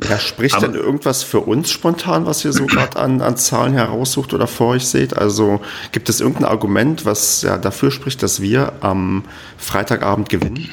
[0.09, 3.73] ja, spricht Aber denn irgendwas für uns spontan, was ihr so gerade an, an Zahlen
[3.73, 5.15] heraussucht oder vor euch seht?
[5.15, 9.23] Also gibt es irgendein Argument, was ja dafür spricht, dass wir am
[9.57, 10.69] Freitagabend gewinnen?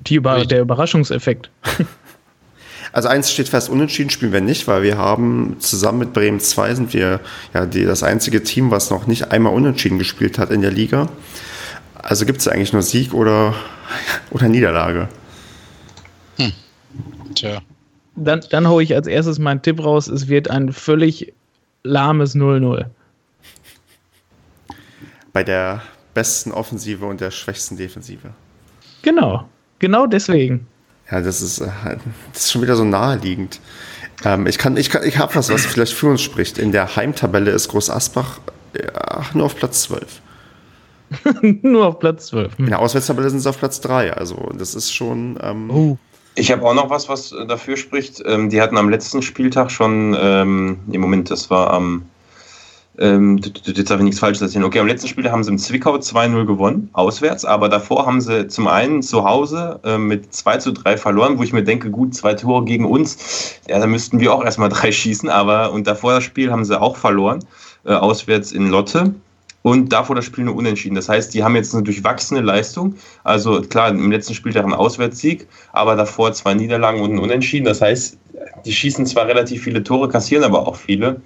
[0.00, 1.50] Die Über der Überraschungseffekt.
[2.94, 6.74] Also eins steht fest, unentschieden spielen wir nicht, weil wir haben zusammen mit Bremen 2
[6.74, 7.20] sind wir
[7.54, 11.08] ja die, das einzige Team, was noch nicht einmal unentschieden gespielt hat in der Liga.
[11.94, 13.54] Also gibt es eigentlich nur Sieg oder,
[14.30, 15.08] oder Niederlage.
[17.34, 17.60] Tja.
[18.16, 20.06] Dann, dann hole ich als erstes meinen Tipp raus.
[20.08, 21.32] Es wird ein völlig
[21.82, 22.86] lahmes 0-0.
[25.32, 25.82] Bei der
[26.14, 28.30] besten Offensive und der schwächsten Defensive.
[29.00, 29.48] Genau.
[29.78, 30.66] Genau deswegen.
[31.10, 31.68] Ja, das ist, äh,
[32.32, 33.60] das ist schon wieder so naheliegend.
[34.24, 36.58] Ähm, ich kann, ich, kann, ich habe was, was vielleicht für uns spricht.
[36.58, 38.40] In der Heimtabelle ist Groß Asbach
[38.76, 40.20] ja, nur auf Platz 12.
[41.62, 42.58] nur auf Platz 12.
[42.58, 44.14] In der Auswärtstabelle sind sie auf Platz 3.
[44.14, 45.38] Also, das ist schon.
[45.42, 45.98] Ähm, oh.
[46.34, 48.22] Ich habe auch noch was, was dafür spricht.
[48.24, 52.06] Ähm, die hatten am letzten Spieltag schon, ähm, im Moment, das war am,
[52.98, 54.64] ähm, jetzt darf ich nichts Falsches erzählen.
[54.64, 58.48] Okay, am letzten Spieltag haben sie im Zwickau 2-0 gewonnen, auswärts, aber davor haben sie
[58.48, 62.14] zum einen zu Hause äh, mit 2 zu 3 verloren, wo ich mir denke, gut,
[62.14, 66.14] zwei Tore gegen uns, ja, da müssten wir auch erstmal drei schießen, aber und davor
[66.14, 67.44] das Spiel haben sie auch verloren,
[67.84, 69.14] äh, auswärts in Lotte
[69.62, 70.94] und davor das Spiel nur unentschieden.
[70.94, 72.96] Das heißt, die haben jetzt eine durchwachsene Leistung.
[73.24, 77.64] Also klar, im letzten Spiel ein Auswärtssieg, aber davor zwei Niederlagen und ein Unentschieden.
[77.64, 78.18] Das heißt,
[78.64, 81.20] die schießen zwar relativ viele Tore, kassieren aber auch viele.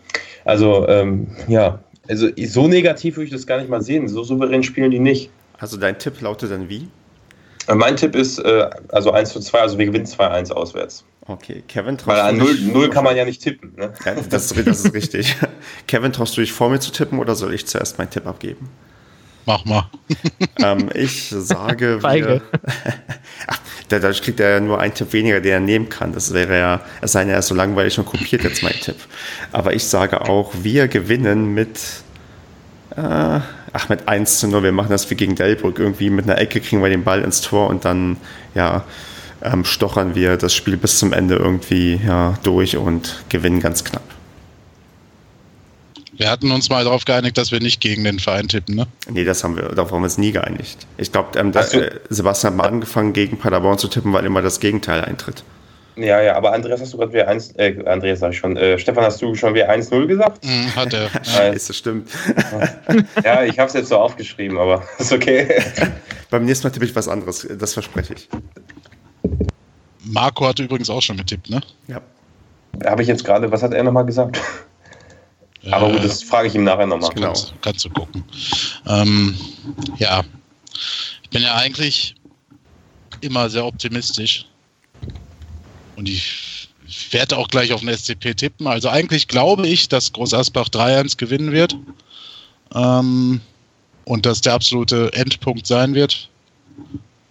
[0.44, 4.08] Also ähm, ja, also so negativ würde ich das gar nicht mal sehen.
[4.08, 5.30] So souverän spielen die nicht.
[5.58, 6.88] Also dein Tipp lautet dann wie?
[7.68, 11.04] Äh, mein Tipp ist äh, also 1 zu 2, also wir gewinnen 2-1 auswärts.
[11.28, 13.72] Okay, Kevin, Weil an 0, 0 kann man ja nicht tippen.
[13.76, 13.92] Ne?
[14.04, 15.36] Ja, das, ist, das ist richtig.
[15.88, 18.68] Kevin, traust du dich vor mir zu tippen oder soll ich zuerst meinen Tipp abgeben?
[19.44, 19.90] Mach mal.
[20.62, 22.42] ähm, ich sage, wir,
[23.46, 23.58] Ach,
[23.88, 26.12] dadurch kriegt er ja nur einen Tipp weniger, den er nehmen kann.
[26.12, 28.96] Das wäre ja, es sei ja so langweilig und kopiert jetzt mein Tipp.
[29.52, 31.78] Aber ich sage auch, wir gewinnen mit,
[32.96, 33.40] äh,
[33.72, 34.64] ach, mit 1 zu 0.
[34.64, 35.78] Wir machen das wie gegen Delbrück.
[35.78, 38.16] Irgendwie mit einer Ecke kriegen wir den Ball ins Tor und dann,
[38.54, 38.84] ja,
[39.52, 44.02] ähm, stochern wir das Spiel bis zum Ende irgendwie ja, durch und gewinnen ganz knapp.
[46.18, 48.86] Wir hatten uns mal darauf geeinigt, dass wir nicht gegen den Verein tippen, ne?
[49.08, 50.86] Nee, das haben wir, darauf haben wir uns nie geeinigt.
[50.96, 54.60] Ich glaube, ähm, äh, Sebastian hat mal angefangen, gegen Paderborn zu tippen, weil immer das
[54.60, 55.44] Gegenteil eintritt.
[55.96, 58.78] Ja, ja, aber Andreas, hast du gerade wieder 1, äh, Andreas sag ich schon, äh,
[58.78, 60.44] Stefan, hast du schon wieder 1-0 gesagt?
[60.44, 61.08] Mm, hat er.
[61.36, 62.10] Ja, ist das stimmt.
[63.24, 65.48] ja, ich habe es jetzt so aufgeschrieben, aber ist okay.
[66.30, 68.28] Beim nächsten Mal tippe ich was anderes, das verspreche ich.
[70.06, 71.60] Marco hatte übrigens auch schon getippt, ne?
[71.88, 72.00] Ja.
[72.84, 74.40] Habe ich jetzt gerade, was hat er nochmal gesagt?
[75.62, 77.10] Äh, Aber gut, das frage ich ihm nachher nochmal.
[77.14, 77.28] Genau.
[77.28, 78.24] Kannst, kannst, du gucken.
[78.86, 79.36] Ähm,
[79.98, 80.22] ja,
[81.22, 82.14] ich bin ja eigentlich
[83.20, 84.46] immer sehr optimistisch.
[85.96, 86.68] Und ich
[87.10, 88.66] werde auch gleich auf den SCP tippen.
[88.66, 91.76] Also eigentlich glaube ich, dass Groß Asbach 3-1 gewinnen wird.
[92.74, 93.40] Ähm,
[94.04, 96.28] und das der absolute Endpunkt sein wird,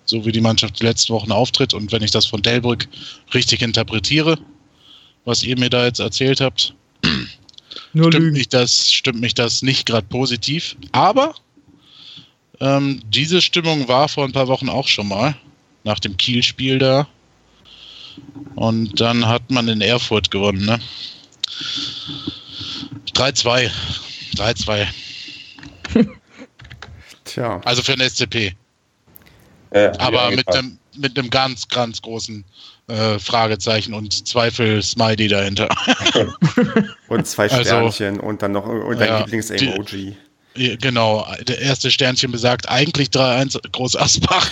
[0.06, 1.74] so wie die Mannschaft die letzten Wochen auftritt.
[1.74, 2.88] Und wenn ich das von Delbrück
[3.34, 4.38] richtig interpretiere,
[5.26, 6.76] was ihr mir da jetzt erzählt habt,
[7.94, 10.76] Nur stimmt mich, das, stimmt mich das nicht gerade positiv.
[10.92, 11.36] Aber
[12.60, 15.36] ähm, diese Stimmung war vor ein paar Wochen auch schon mal,
[15.84, 17.08] nach dem Kiel-Spiel da.
[18.56, 20.80] Und dann hat man in Erfurt gewonnen, ne?
[23.14, 23.70] 3-2.
[24.36, 24.88] 3-2.
[27.26, 28.56] Tja, Also für den SCP.
[29.76, 32.46] Äh, Aber mit einem, mit einem ganz, ganz großen
[32.88, 35.68] äh, Fragezeichen und Zweifel-Smiley dahinter.
[37.10, 40.16] und zwei Also- Sternchen und dann noch und dein Ja, Lieblings-Emoji.
[40.80, 44.50] Genau, der erste Sternchen besagt eigentlich 3-1 Groß Asbach.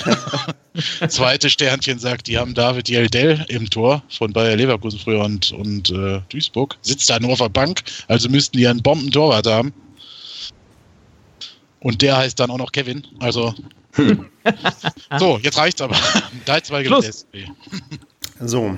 [1.07, 5.89] Zweite Sternchen sagt, die haben David Jeldell im Tor von Bayer Leverkusen früher und, und
[5.91, 6.75] äh, Duisburg.
[6.81, 9.71] Sitzt da nur auf der Bank, also müssten die einen Bombentorwart haben.
[11.79, 13.07] Und der heißt dann auch noch Kevin.
[13.19, 13.55] Also.
[15.19, 15.95] so, jetzt reicht's aber.
[16.47, 17.25] 3-2 Schluss.
[17.31, 17.51] gewinnt der
[18.43, 18.49] SC.
[18.49, 18.77] So,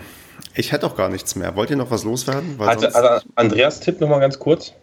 [0.54, 1.56] ich hätte auch gar nichts mehr.
[1.56, 2.58] Wollt ihr noch was loswerden?
[2.58, 4.74] Weil sonst- also Andreas Tipp nochmal ganz kurz.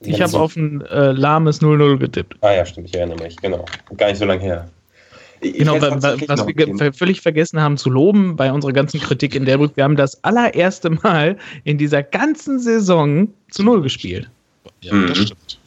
[0.00, 2.36] Ich habe auf ein äh, lahmes 0-0 getippt.
[2.42, 3.64] Ah ja, stimmt, ich erinnere mich, genau.
[3.96, 4.68] Gar nicht so lange her.
[5.40, 6.92] Ich Genau, tatsächlich was wir ein ge- Thema.
[6.92, 10.90] völlig vergessen haben zu loben bei unserer ganzen Kritik in Delbrück, wir haben das allererste
[10.90, 14.28] Mal in dieser ganzen Saison zu Null gespielt.
[14.82, 15.08] Ja, Mhm.
[15.08, 15.58] das stimmt.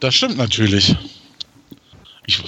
[0.00, 0.94] Das stimmt natürlich.
[2.26, 2.42] Ich,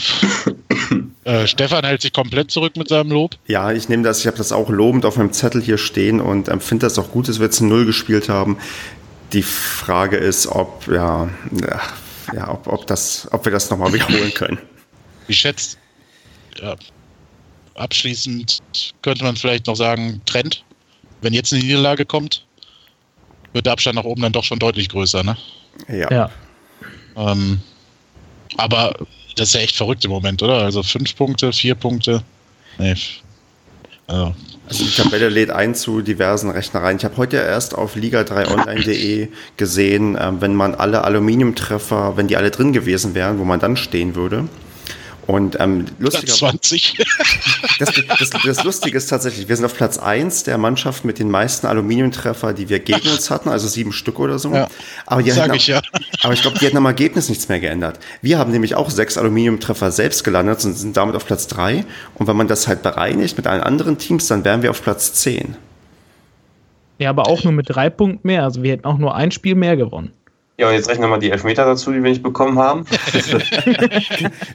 [1.25, 3.37] äh, Stefan hält sich komplett zurück mit seinem Lob.
[3.47, 6.49] Ja, ich nehme das, ich habe das auch lobend auf meinem Zettel hier stehen und
[6.49, 8.59] ähm, finde das auch gut, dass wir jetzt ein Null gespielt haben.
[9.33, 11.81] Die Frage ist, ob, ja, ja,
[12.35, 14.59] ja ob, ob, das, ob wir das nochmal wiederholen können.
[15.29, 15.79] Wie schätzt?
[16.61, 16.75] Ja,
[17.75, 18.59] abschließend
[19.03, 20.65] könnte man vielleicht noch sagen, Trend.
[21.21, 22.47] Wenn jetzt eine Niederlage kommt,
[23.53, 25.23] wird der Abstand nach oben dann doch schon deutlich größer.
[25.23, 25.37] Ne?
[25.89, 26.11] Ja.
[26.11, 26.31] Ja.
[27.17, 27.61] Ähm,
[28.57, 28.95] aber
[29.39, 30.63] das ist ja echt verrückt im Moment, oder?
[30.63, 32.23] Also fünf Punkte, vier Punkte.
[32.79, 32.95] Nee.
[34.07, 34.35] Also,
[34.69, 36.99] Also die Tabelle lädt ein zu diversen Rechnereien.
[36.99, 42.51] Ich habe heute erst auf liga3online.de gesehen, ähm, wenn man alle Aluminiumtreffer, wenn die alle
[42.51, 44.49] drin gewesen wären, wo man dann stehen würde.
[45.29, 47.05] Und ähm, Platz lustiger, 20.
[47.79, 51.31] das, das, das Lustige ist tatsächlich, wir sind auf Platz 1 der Mannschaft mit den
[51.31, 54.55] meisten Aluminiumtreffer, die wir gegen uns hatten, also sieben Stück oder so.
[54.55, 54.69] Ja,
[55.05, 55.83] aber die Sag hatten, ich ja.
[56.23, 58.01] aber ich glaube, die hätten am Ergebnis nichts mehr geändert.
[58.23, 61.85] Wir haben nämlich auch sechs Aluminiumtreffer selbst gelandet und sind damit auf Platz 3.
[62.15, 65.13] Und wenn man das halt bereinigt mit allen anderen Teams, dann wären wir auf Platz
[65.13, 65.57] 10.
[66.99, 68.45] Ja, aber auch nur mit drei Punkten mehr.
[68.45, 70.13] Also wir hätten auch nur ein Spiel mehr gewonnen.
[70.61, 72.85] Ja, und jetzt rechnen wir mal die Elfmeter dazu, die wir nicht bekommen haben.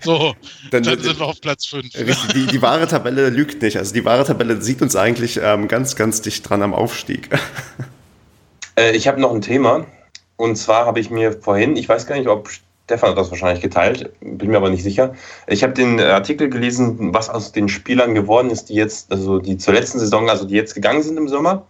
[0.01, 0.35] So,
[0.69, 1.95] Dann- dann, sind wir auf Platz 5.
[1.95, 3.77] Richtig, Die, die wahre Tabelle lügt nicht.
[3.77, 7.29] Also die wahre Tabelle sieht uns eigentlich ähm, ganz, ganz dicht dran am Aufstieg.
[8.75, 9.85] Äh, ich habe noch ein Thema.
[10.35, 12.49] Und zwar habe ich mir vorhin, ich weiß gar nicht, ob
[12.85, 15.13] Stefan hat das wahrscheinlich geteilt, bin mir aber nicht sicher.
[15.45, 19.59] Ich habe den Artikel gelesen, was aus den Spielern geworden ist, die jetzt, also die
[19.59, 21.67] zur letzten Saison, also die jetzt gegangen sind im Sommer.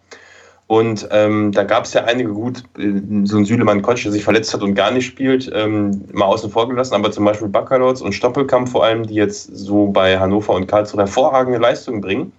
[0.74, 4.24] Und ähm, da gab es ja einige gut, äh, so ein Süleman Kotsch, der sich
[4.24, 8.02] verletzt hat und gar nicht spielt, ähm, mal außen vor gelassen, aber zum Beispiel Baccalords
[8.02, 12.34] und Stoppelkamp vor allem, die jetzt so bei Hannover und Karlsruhe hervorragende Leistungen bringen.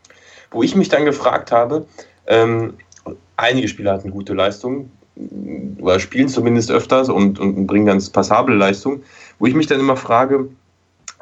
[0.50, 1.86] Wo ich mich dann gefragt habe,
[2.26, 2.74] ähm,
[3.36, 4.90] einige Spieler hatten gute Leistungen
[5.80, 9.04] oder spielen zumindest öfters und, und bringen ganz passable Leistungen,
[9.38, 10.48] wo ich mich dann immer frage,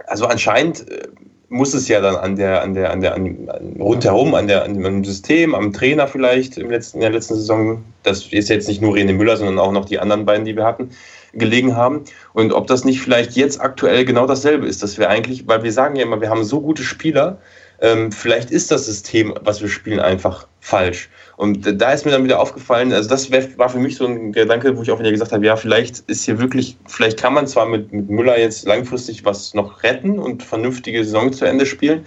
[0.07, 1.09] also anscheinend äh,
[1.53, 3.49] muss es ja dann an der, an der, an der, an,
[3.79, 7.85] rundherum, an der, an dem System, am Trainer vielleicht im letzten, in der letzten Saison,
[8.03, 10.65] das ist jetzt nicht nur René Müller, sondern auch noch die anderen beiden, die wir
[10.65, 10.91] hatten,
[11.35, 12.05] gelegen haben.
[12.33, 15.73] Und ob das nicht vielleicht jetzt aktuell genau dasselbe ist, dass wir eigentlich, weil wir
[15.73, 17.39] sagen ja immer, wir haben so gute Spieler,
[17.83, 21.11] ähm, vielleicht ist das System, was wir spielen, einfach falsch.
[21.37, 24.31] Und da ist mir dann wieder aufgefallen, also das wär, war für mich so ein
[24.31, 27.49] Gedanke, wo ich auch wieder gesagt habe, ja, vielleicht ist hier wirklich, vielleicht kann man
[27.49, 32.07] zwar mit, mit Müller jetzt langfristig was noch retten und vernünftige Saison zu Ende spielen,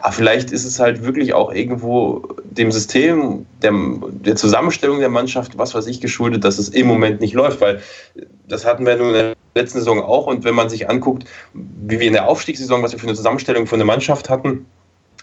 [0.00, 5.56] aber vielleicht ist es halt wirklich auch irgendwo dem System, der, der Zusammenstellung der Mannschaft,
[5.56, 7.80] was weiß ich, geschuldet, dass es im Moment nicht läuft, weil
[8.46, 11.98] das hatten wir nun in der letzten Saison auch und wenn man sich anguckt, wie
[11.98, 14.66] wir in der Aufstiegssaison, was wir für eine Zusammenstellung von der Mannschaft hatten,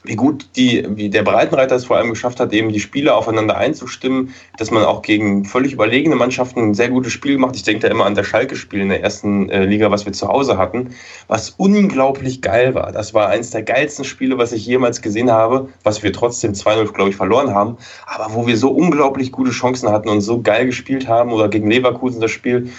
[0.03, 3.57] wie gut die, wie der Breitenreiter es vor allem geschafft hat, eben die Spieler aufeinander
[3.57, 7.55] einzustimmen, dass man auch gegen völlig überlegene Mannschaften ein sehr gutes Spiel macht.
[7.55, 10.27] Ich denke da immer an das Schalke-Spiel in der ersten äh, Liga, was wir zu
[10.27, 10.95] Hause hatten,
[11.27, 12.91] was unglaublich geil war.
[12.91, 16.91] Das war eines der geilsten Spiele, was ich jemals gesehen habe, was wir trotzdem 2-0,
[16.93, 17.77] glaube ich, verloren haben,
[18.07, 21.69] aber wo wir so unglaublich gute Chancen hatten und so geil gespielt haben oder gegen
[21.69, 22.71] Leverkusen das Spiel,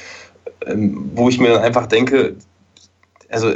[0.66, 2.35] ähm, wo ich mir dann einfach denke,
[3.29, 3.53] also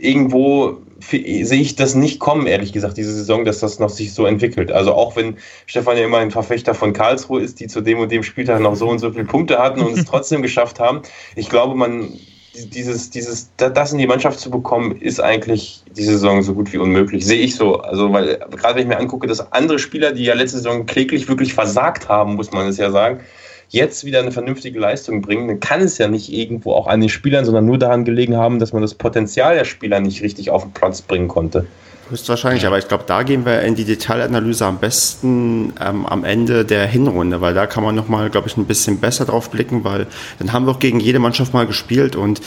[0.00, 4.26] irgendwo sehe ich das nicht kommen, ehrlich gesagt, diese Saison, dass das noch sich so
[4.26, 4.70] entwickelt.
[4.70, 5.36] Also auch wenn
[5.66, 8.76] Stefan ja immer ein Verfechter von Karlsruhe ist, die zu dem und dem Spieltag noch
[8.76, 11.00] so und so viele Punkte hatten und es trotzdem geschafft haben.
[11.36, 12.18] Ich glaube, man
[12.54, 16.78] dieses, dieses, das in die Mannschaft zu bekommen, ist eigentlich die Saison so gut wie
[16.78, 17.24] unmöglich.
[17.24, 17.76] Sehe ich so.
[17.76, 21.28] Also, weil gerade wenn ich mir angucke, dass andere Spieler, die ja letzte Saison kläglich
[21.28, 23.20] wirklich versagt haben, muss man es ja sagen,
[23.70, 27.08] jetzt wieder eine vernünftige Leistung bringen, dann kann es ja nicht irgendwo auch an den
[27.08, 30.62] Spielern, sondern nur daran gelegen haben, dass man das Potenzial der Spieler nicht richtig auf
[30.62, 31.66] den Platz bringen konnte.
[32.10, 36.64] Höchstwahrscheinlich, aber ich glaube, da gehen wir in die Detailanalyse am besten ähm, am Ende
[36.64, 40.08] der Hinrunde, weil da kann man nochmal, glaube ich, ein bisschen besser drauf blicken, weil
[40.40, 42.40] dann haben wir auch gegen jede Mannschaft mal gespielt und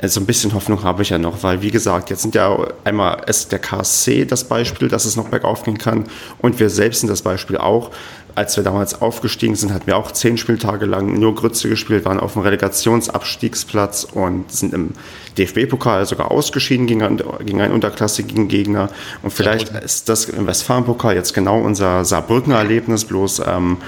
[0.00, 2.66] äh, so ein bisschen Hoffnung habe ich ja noch, weil wie gesagt, jetzt sind ja
[2.84, 6.04] einmal ist der KSC das Beispiel, dass es noch bergauf gehen kann
[6.38, 7.90] und wir selbst sind das Beispiel auch
[8.34, 12.20] als wir damals aufgestiegen sind, hatten wir auch zehn Spieltage lang nur Grütze gespielt, waren
[12.20, 14.90] auf dem Relegationsabstiegsplatz und sind im
[15.38, 18.88] DFB-Pokal sogar ausgeschieden gegen, einen, gegen einen unterklassigen Gegner.
[19.22, 23.78] Und vielleicht ist das im Westfalen-Pokal jetzt genau unser Saarbrücker Erlebnis, bloß ähm,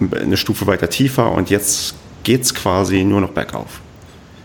[0.00, 3.80] eine Stufe weiter tiefer und jetzt geht es quasi nur noch bergauf.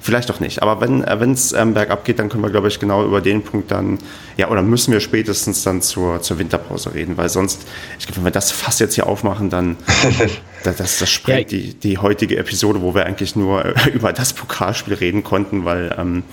[0.04, 0.62] Vielleicht auch nicht.
[0.62, 3.41] Aber wenn äh, es ähm, bergab geht, dann können wir, glaube ich, genau über den
[3.41, 3.99] Punkt dann,
[4.36, 7.66] ja, oder müssen wir spätestens dann zur, zur Winterpause reden, weil sonst,
[7.97, 9.78] ich glaube, wenn wir das fast jetzt hier aufmachen, dann
[10.66, 11.58] das, das, das sprengt ja.
[11.58, 16.24] die, die heutige Episode, wo wir eigentlich nur über das Pokalspiel reden konnten, weil ähm,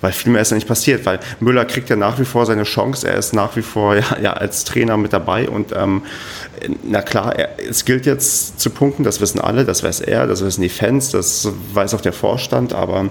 [0.00, 2.64] weil viel mehr ist ja nicht passiert, weil Müller kriegt ja nach wie vor seine
[2.64, 6.02] Chance, er ist nach wie vor ja, ja als Trainer mit dabei und ähm,
[6.82, 10.44] na klar, er, es gilt jetzt zu punkten, das wissen alle, das weiß er, das
[10.44, 13.10] wissen die Fans, das weiß auch der Vorstand, aber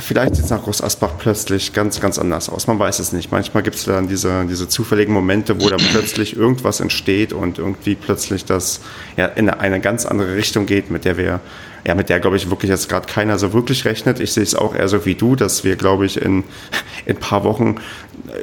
[0.00, 2.66] vielleicht sieht es nach Groß Asbach plötzlich ganz, ganz anders aus.
[2.66, 3.32] Man weiß es nicht.
[3.32, 7.94] Manchmal gibt es dann diese, diese zufälligen Momente, wo dann plötzlich irgendwas entsteht und irgendwie
[7.94, 8.80] plötzlich das
[9.16, 11.40] ja, in eine ganz andere Richtung geht, mit der wir
[11.86, 14.18] ja, mit der, glaube ich, wirklich jetzt gerade keiner so wirklich rechnet.
[14.18, 16.42] Ich sehe es auch eher so wie du, dass wir, glaube ich, in,
[17.06, 17.76] in ein paar Wochen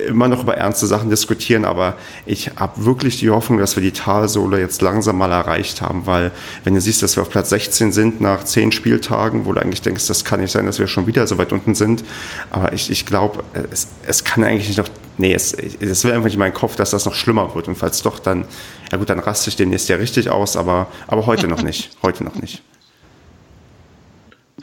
[0.08, 3.92] immer noch über ernste Sachen diskutieren, aber ich habe wirklich die Hoffnung, dass wir die
[3.92, 6.32] Talsohle jetzt langsam mal erreicht haben, weil
[6.64, 9.82] wenn du siehst, dass wir auf Platz 16 sind nach zehn Spieltagen, wo du eigentlich
[9.82, 12.06] denkst, das kann nicht sein, dass wir schon wieder so weit unten sind,
[12.50, 16.26] aber ich, ich glaube, es, es kann eigentlich nicht noch, nee, es, es will einfach
[16.26, 17.68] nicht in meinen Kopf, dass das noch schlimmer wird.
[17.68, 18.46] Und falls doch, dann,
[18.90, 22.24] ja gut, dann raste ich demnächst ja richtig aus, aber, aber heute noch nicht, heute
[22.24, 22.64] noch nicht.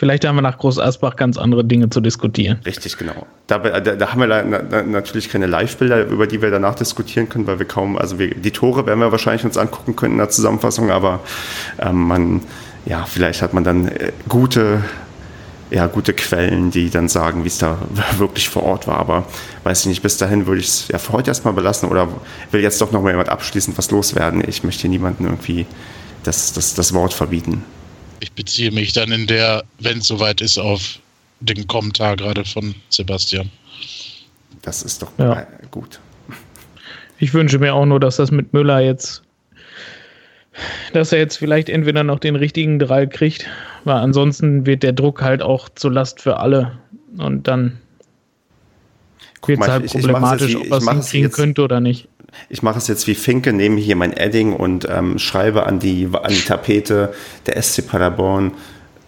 [0.00, 2.58] Vielleicht haben wir nach Groß Asbach ganz andere Dinge zu diskutieren.
[2.64, 3.26] Richtig, genau.
[3.48, 7.58] Da, da, da haben wir natürlich keine Live-Bilder, über die wir danach diskutieren können, weil
[7.58, 10.90] wir kaum, also wir, die Tore werden wir wahrscheinlich uns angucken können in der Zusammenfassung,
[10.90, 11.20] aber
[11.78, 12.40] ähm, man,
[12.86, 14.82] ja, vielleicht hat man dann äh, gute,
[15.70, 17.76] ja, gute Quellen, die dann sagen, wie es da
[18.16, 18.96] wirklich vor Ort war.
[18.96, 19.26] Aber
[19.64, 22.08] weiß ich nicht, bis dahin würde ich es ja für heute erstmal belassen oder
[22.52, 24.42] will jetzt doch noch mal jemand abschließend was loswerden.
[24.48, 25.66] Ich möchte niemanden irgendwie
[26.22, 27.64] das, das, das Wort verbieten.
[28.20, 30.98] Ich beziehe mich dann in der, wenn es soweit ist, auf
[31.40, 33.50] den Kommentar gerade von Sebastian.
[34.62, 35.46] Das ist doch ja.
[35.70, 36.00] gut.
[37.18, 39.22] Ich wünsche mir auch nur, dass das mit Müller jetzt,
[40.92, 43.46] dass er jetzt vielleicht entweder noch den richtigen Drall kriegt,
[43.84, 46.78] weil ansonsten wird der Druck halt auch zur Last für alle.
[47.16, 47.78] Und dann
[49.46, 52.08] wird es halt problematisch, ob er es hinkriegen könnte oder nicht
[52.48, 56.08] ich mache es jetzt wie Finke, nehme hier mein Edding und ähm, schreibe an die,
[56.12, 57.12] an die Tapete,
[57.46, 58.52] der SC Paderborn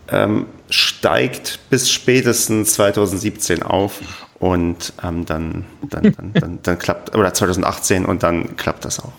[0.09, 4.01] ähm, steigt bis spätestens 2017 auf
[4.39, 9.13] und ähm, dann, dann, dann, dann, dann, klappt, oder 2018 und dann klappt das auch.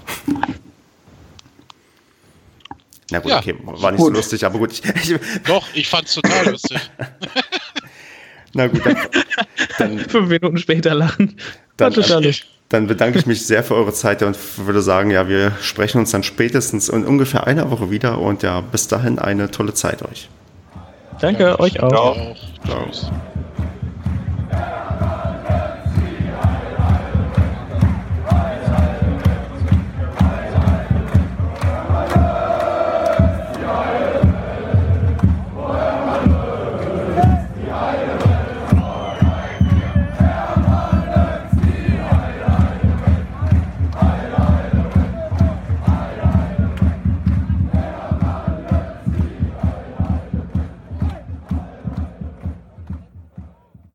[3.11, 4.07] Na gut, ja, okay, war nicht gut.
[4.07, 4.71] so lustig, aber gut.
[4.71, 6.79] Ich, ich, Doch, ich fand es total lustig.
[8.53, 8.97] Na gut, dann,
[9.77, 11.35] dann, Fünf Minuten später lachen.
[11.77, 12.45] Dann, lustig.
[12.69, 16.11] Dann bedanke ich mich sehr für eure Zeit und würde sagen, ja, wir sprechen uns
[16.11, 20.29] dann spätestens in ungefähr einer Woche wieder und ja, bis dahin eine tolle Zeit euch.
[21.19, 21.89] Danke, euch auch.
[21.89, 22.35] Ciao.
[22.65, 23.11] Ciao.